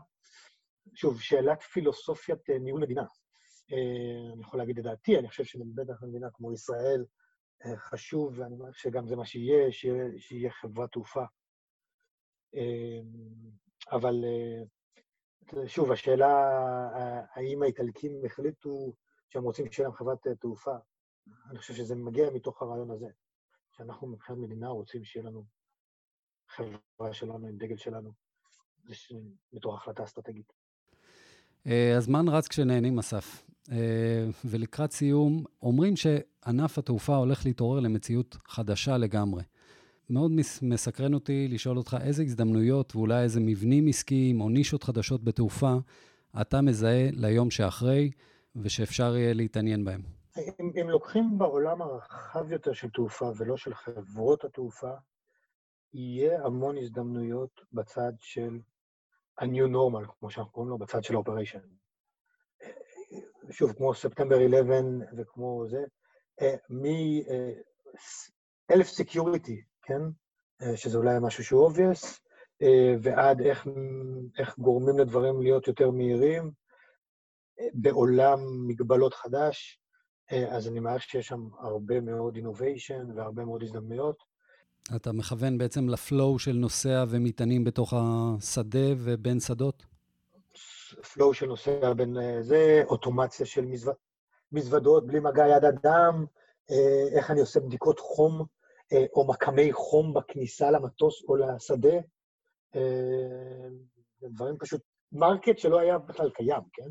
שוב, 0.96 1.22
שאלת 1.22 1.62
פילוסופיית 1.62 2.50
אה, 2.50 2.60
ניהול 2.60 2.82
מדינה. 2.82 3.06
אני 4.34 4.42
יכול 4.42 4.60
להגיד 4.60 4.78
את 4.78 4.84
דעתי, 4.84 5.20
אני 5.20 5.28
חושב 5.28 5.44
שבטח 5.44 6.04
במדינה 6.04 6.28
כמו 6.34 6.54
ישראל 6.54 7.06
חשוב, 7.76 8.40
ואני 8.40 8.54
אומר 8.54 8.72
שגם 8.72 9.08
זה 9.08 9.16
מה 9.16 9.26
שיהיה, 9.26 9.72
שיהיה, 9.72 10.06
שיהיה 10.18 10.52
חברת 10.52 10.92
תעופה. 10.92 11.24
אבל 13.92 14.24
שוב, 15.68 15.92
השאלה, 15.92 16.28
האם 17.34 17.64
האיטלקים 17.64 18.22
החליטו 18.26 18.94
שהם 19.30 19.44
רוצים 19.44 19.72
שיהיה 19.72 19.88
להם 19.88 19.98
חברת 19.98 20.28
אה, 20.28 20.36
תעופה. 20.36 20.76
אני 21.50 21.60
חושב 21.60 21.74
שזה 21.74 21.96
מגיע 21.96 22.30
מתוך 22.30 22.62
הרעיון 22.62 22.92
הזה, 22.92 23.08
שאנחנו 23.78 24.08
מבחינת 24.08 24.40
מדינה 24.40 24.68
רוצים 24.68 25.04
שיהיה 25.04 25.26
לנו 25.26 25.44
חברה 26.48 27.14
שלנו 27.14 27.48
עם 27.48 27.58
דגל 27.58 27.78
שלנו, 27.78 28.12
זה 28.84 28.96
מתוך 29.54 29.76
החלטה 29.76 30.04
אסטרטגית. 30.04 30.54
אה, 31.68 31.98
הזמן 31.98 32.26
רץ 32.28 32.48
כשנהנים, 32.48 33.00
אסף. 33.00 33.44
אה, 33.72 34.26
ולקראת 34.46 34.92
סיום, 34.92 35.44
אומרים 35.62 35.96
שענף 35.96 36.78
התעופה 36.78 37.16
הולך 37.16 37.46
להתעורר 37.46 37.80
למציאות 37.80 38.38
חדשה 38.48 38.98
לגמרי. 38.98 39.44
מאוד 40.12 40.32
מסקרן 40.62 41.14
אותי 41.14 41.48
לשאול 41.48 41.78
אותך 41.78 41.98
איזה 42.02 42.24
הזדמנויות 42.24 42.96
ואולי 42.96 43.24
איזה 43.24 43.40
מבנים 43.40 43.88
עסקיים 43.88 44.42
או 44.42 44.50
נישות 44.50 44.84
חדשות 44.84 45.24
בתעופה 45.24 45.74
אתה 46.42 46.62
מזהה 46.62 47.10
ליום 47.12 47.52
שאחרי, 47.52 48.12
ושאפשר 48.56 49.18
יהיה 49.18 49.34
להתעניין 49.34 49.86
בהם. 49.86 50.02
אם, 50.38 50.72
אם 50.82 50.90
לוקחים 50.90 51.38
בעולם 51.38 51.82
הרחב 51.82 52.52
יותר 52.52 52.74
של 52.74 52.90
תעופה 52.90 53.32
ולא 53.38 53.58
של 53.58 53.74
חברות 53.74 54.44
התעופה, 54.44 54.92
יהיה 55.94 56.46
המון 56.46 56.78
הזדמנויות 56.78 57.62
בצד 57.74 58.12
של 58.20 58.60
ה-new 59.38 59.68
normal, 59.68 60.12
כמו 60.20 60.32
שאנחנו 60.32 60.52
קוראים 60.52 60.70
לו, 60.70 60.78
בצד 60.78 61.04
של 61.04 61.16
ה-operation. 61.16 61.62
שוב, 63.52 63.74
כמו 63.74 63.94
ספטמבר 63.94 64.36
11 64.36 64.80
וכמו 65.18 65.66
זה, 65.68 65.84
מ 66.70 66.82
health 66.82 67.58
security, 68.88 69.62
כן? 69.82 70.02
שזה 70.76 70.98
אולי 70.98 71.16
משהו 71.22 71.44
שהוא 71.44 71.70
obvious, 71.70 72.20
ועד 73.02 73.42
איך, 73.42 73.68
איך 74.38 74.60
גורמים 74.60 75.00
לדברים 75.00 75.42
להיות 75.42 75.68
יותר 75.68 75.92
מהירים, 75.92 76.52
בעולם 77.74 78.68
מגבלות 78.68 79.14
חדש, 79.14 79.82
אה, 80.32 80.56
אז 80.56 80.68
אני 80.68 80.80
מעריך 80.80 81.04
שיש 81.04 81.28
שם 81.28 81.48
הרבה 81.60 82.02
מאוד 82.02 82.38
innovation 82.38 83.16
והרבה 83.16 83.46
מאוד 83.46 83.64
הזדמנויות. 83.64 84.24
אתה 84.96 85.12
מכוון 85.12 85.58
בעצם 85.58 85.90
לפלואו 85.90 86.40
של 86.40 86.52
נוסע 86.52 87.04
ומטענים 87.10 87.64
בתוך 87.64 87.94
השדה 87.98 88.88
ובין 88.98 89.40
שדות? 89.40 89.84
פלואו 91.14 91.34
של 91.34 91.46
נוסע 91.46 91.94
בין 91.94 92.18
אה, 92.18 92.42
זה, 92.42 92.84
אוטומציה 92.86 93.46
של 93.46 93.66
מזווד, 93.66 93.96
מזוודות 94.52 95.08
בלי 95.08 95.20
מגע 95.20 95.48
יד 95.48 95.66
אדם, 95.66 96.26
אה, 96.72 97.18
איך 97.18 97.32
אני 97.32 97.40
עושה 97.40 97.60
בדיקות 97.60 98.00
חום 98.00 98.46
או 99.14 99.28
מקמי 99.28 99.74
חום 99.74 100.14
בכניסה 100.14 100.72
למטוס 100.72 101.24
או 101.24 101.36
לשדה. 101.36 101.98
דברים 104.22 104.58
פשוט, 104.60 104.82
market 105.12 105.58
שלא 105.58 105.80
היה 105.80 105.98
בכלל 105.98 106.30
קיים, 106.30 106.62
כן? 106.74 106.90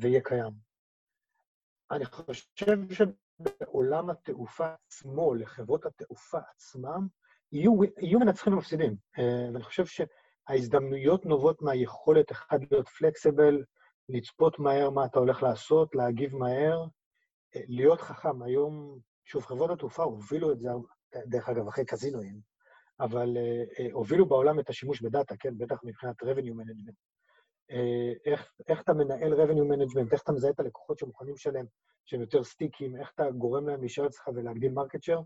ויהיה 0.00 0.20
קיים. 0.24 0.52
אני 1.90 2.04
חושב 2.04 2.76
שבעולם 2.90 4.10
התעופה 4.10 4.74
עצמו, 4.86 5.34
לחברות 5.34 5.86
התעופה 5.86 6.38
עצמם, 6.54 7.06
יהיו, 7.52 7.72
יהיו 7.98 8.18
מנצחים 8.18 8.52
ומפסידים. 8.52 8.96
אה, 9.18 9.48
ואני 9.52 9.64
חושב 9.64 9.84
שההזדמנויות 9.86 11.26
נובעות 11.26 11.62
מהיכולת, 11.62 12.32
אחד, 12.32 12.58
להיות 12.70 12.88
flexible, 12.88 13.64
לצפות 14.08 14.58
מהר 14.58 14.90
מה 14.90 15.04
אתה 15.04 15.18
הולך 15.18 15.42
לעשות, 15.42 15.94
להגיב 15.94 16.36
מהר, 16.36 16.84
אה, 17.56 17.60
להיות 17.68 18.00
חכם. 18.00 18.42
היום, 18.42 18.98
שוב, 19.24 19.44
חברות 19.44 19.70
התעופה 19.70 20.02
הובילו 20.02 20.52
את 20.52 20.60
זה, 20.60 20.70
דרך 21.26 21.48
אגב, 21.48 21.68
אחרי 21.68 21.84
קזינואים, 21.84 22.40
אבל 23.00 23.36
אה, 23.36 23.82
הובילו 23.92 24.26
בעולם 24.26 24.60
את 24.60 24.68
השימוש 24.68 25.02
בדאטה, 25.02 25.36
כן? 25.36 25.58
בטח 25.58 25.80
מבחינת 25.84 26.22
revenue 26.22 26.54
management. 26.54 27.12
אה, 27.72 28.12
איך, 28.24 28.52
איך 28.68 28.82
אתה 28.82 28.92
מנהל 28.92 29.32
revenue 29.32 29.74
management, 29.74 30.12
איך 30.12 30.22
אתה 30.22 30.32
מזהה 30.32 30.50
את 30.50 30.60
הלקוחות 30.60 30.98
שמוכנים 30.98 31.34
לשלם, 31.34 31.64
שהם 32.04 32.20
יותר 32.20 32.44
sticky 32.44 32.79
ים, 32.79 32.96
איך 32.96 33.12
אתה 33.14 33.30
גורם 33.30 33.68
להם 33.68 33.80
להישאר 33.80 34.06
אצלך 34.06 34.28
ולהגדיל 34.34 34.72
market 34.72 35.02
share, 35.02 35.20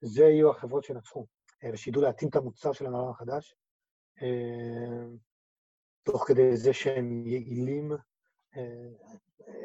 זה 0.00 0.24
יהיו 0.24 0.50
החברות 0.50 0.84
שינצחו, 0.84 1.26
אה, 1.64 1.70
ושידעו 1.72 2.02
להתאים 2.02 2.30
את 2.30 2.36
המוצר 2.36 2.72
של 2.72 2.86
העולם 2.86 3.10
החדש, 3.10 3.54
אה, 4.22 5.06
תוך 6.02 6.24
כדי 6.28 6.56
זה 6.56 6.72
שהם 6.72 7.26
יעילים, 7.26 7.92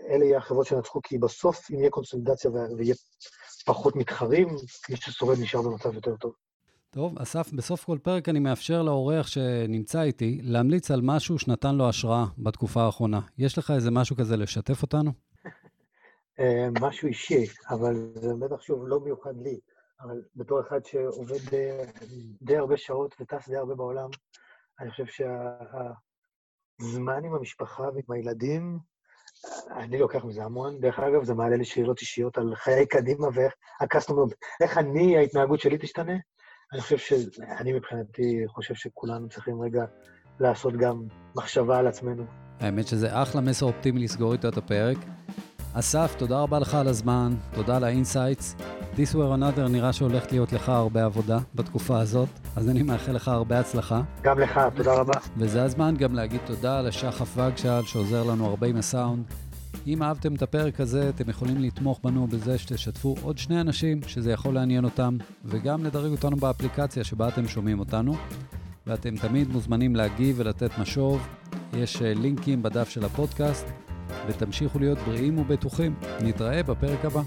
אלה 0.10 0.26
יהיו 0.26 0.38
החברות 0.38 0.67
שינצחו, 0.67 1.02
כי 1.04 1.17
בסוף, 1.17 1.71
אם 1.71 1.80
יהיה 1.80 1.89
קונסולידציה 1.89 2.52
ויהיה 2.52 2.95
פחות 3.65 3.95
מתחרים, 3.95 4.48
מי 4.89 4.95
ששורד 4.95 5.39
נשאר 5.39 5.62
במצב 5.62 5.93
יותר 5.93 6.15
טוב. 6.15 6.34
טוב, 6.89 7.19
אסף, 7.19 7.54
בסוף 7.54 7.84
כל 7.84 7.98
פרק 8.04 8.30
אני 8.30 8.39
מאפשר 8.39 8.84
לאורח 8.84 9.28
שנמצא 9.28 10.02
איתי 10.02 10.39
להמליץ 10.43 10.91
על 10.91 11.02
משהו 11.04 11.39
שנתן 11.39 11.76
לו 11.76 11.89
השראה 11.89 12.26
בתקופה 12.38 12.82
האחרונה. 12.82 13.19
יש 13.38 13.58
לך 13.58 13.71
איזה 13.71 13.91
משהו 13.91 14.15
כזה 14.15 14.38
לשתף 14.38 14.82
אותנו? 14.82 15.12
אה, 16.39 16.67
משהו 16.82 17.08
אישי, 17.08 17.45
אבל 17.69 18.12
זה 18.15 18.34
בטח 18.39 18.62
שוב 18.62 18.88
לא 18.88 19.00
מיוחד 19.00 19.38
לי, 19.38 19.60
אבל 20.02 20.21
בתור 20.36 20.62
אחד 20.62 20.86
שעובד 20.86 21.50
די, 21.50 21.69
די 22.41 22.58
הרבה 22.58 22.78
שעות 22.78 23.15
וטס 23.21 23.50
די 23.50 23.56
הרבה 23.56 23.76
בעולם, 23.76 24.10
אני 24.80 24.91
חושב 24.91 25.06
שהזמן 26.81 27.25
עם 27.25 27.35
המשפחה 27.35 27.83
ועם 27.83 28.11
הילדים, 28.11 28.79
אני 29.77 29.97
לוקח 29.99 30.25
מזה 30.25 30.43
המון. 30.43 30.79
דרך 30.79 30.99
אגב, 30.99 31.23
זה 31.23 31.33
מעלה 31.33 31.55
לי 31.55 31.65
שאלות 31.65 32.01
אישיות 32.01 32.38
על 32.38 32.55
חיי 32.55 32.85
קדימה 32.85 33.27
ואיך 33.33 33.53
ה 33.81 33.86
customer, 33.86 34.23
איך 34.61 34.77
אני, 34.77 35.17
ההתנהגות 35.17 35.59
שלי 35.59 35.77
תשתנה. 35.77 36.15
אני 36.73 36.81
חושב 36.81 36.97
שאני 36.97 37.73
מבחינתי 37.73 38.43
חושב 38.47 38.75
שכולנו 38.75 39.29
צריכים 39.29 39.61
רגע 39.61 39.85
לעשות 40.39 40.73
גם 40.73 41.03
מחשבה 41.35 41.77
על 41.77 41.88
עצמנו. 41.88 42.23
האמת 42.59 42.88
שזה 42.88 43.21
אחלה 43.21 43.41
מסר 43.41 43.65
אופטימי 43.65 44.03
לסגור 44.03 44.33
איתו 44.33 44.47
את 44.47 44.57
הפרק. 44.57 44.97
אסף, 45.73 46.15
תודה 46.17 46.39
רבה 46.39 46.59
לך 46.59 46.73
על 46.73 46.88
הזמן, 46.88 47.33
תודה 47.53 47.77
על 47.77 47.83
ה 47.84 47.91
insights. 47.91 48.55
This 48.97 49.13
were 49.13 49.34
another 49.39 49.67
נראה 49.69 49.93
שהולכת 49.93 50.31
להיות 50.31 50.53
לך 50.53 50.69
הרבה 50.69 51.05
עבודה 51.05 51.39
בתקופה 51.55 51.99
הזאת, 51.99 52.29
אז 52.55 52.69
אני 52.69 52.84
מאחל 52.84 53.12
לך 53.12 53.27
הרבה 53.27 53.60
הצלחה. 53.60 54.01
גם 54.21 54.39
לך, 54.39 54.60
תודה 54.75 54.93
רבה. 54.93 55.13
וזה 55.38 55.63
הזמן 55.63 55.95
גם 55.97 56.13
להגיד 56.13 56.39
תודה 56.45 56.81
לשחף 56.81 57.38
וגשל 57.38 57.81
שעוזר 57.86 58.23
לנו 58.23 58.45
הרבה 58.45 58.67
עם 58.67 58.77
הסאונד. 58.77 59.23
אם 59.88 60.03
אהבתם 60.03 60.36
את 60.36 60.41
הפרק 60.41 60.79
הזה, 60.79 61.10
אתם 61.10 61.29
יכולים 61.29 61.58
לתמוך 61.58 61.99
בנו 62.03 62.27
בזה 62.27 62.58
שתשתפו 62.58 63.15
עוד 63.21 63.38
שני 63.38 63.62
אנשים 63.62 64.01
שזה 64.08 64.31
יכול 64.31 64.53
לעניין 64.53 64.86
אותם, 64.86 65.17
וגם 65.45 65.84
לדרג 65.84 66.12
אותנו 66.12 66.38
באפליקציה 66.38 67.03
שבה 67.03 67.27
אתם 67.27 67.47
שומעים 67.47 67.79
אותנו. 67.79 68.15
ואתם 68.88 69.15
תמיד 69.15 69.49
מוזמנים 69.49 69.95
להגיב 69.95 70.36
ולתת 70.39 70.77
משוב. 70.77 71.27
יש 71.73 72.01
אה, 72.01 72.13
לינקים 72.13 72.63
בדף 72.63 72.89
של 72.89 73.05
הפודקאסט. 73.05 73.65
ותמשיכו 74.27 74.79
להיות 74.79 74.97
בריאים 74.97 75.38
ובטוחים. 75.38 75.95
נתראה 76.21 76.63
בפרק 76.63 77.05
הבא. 77.05 77.21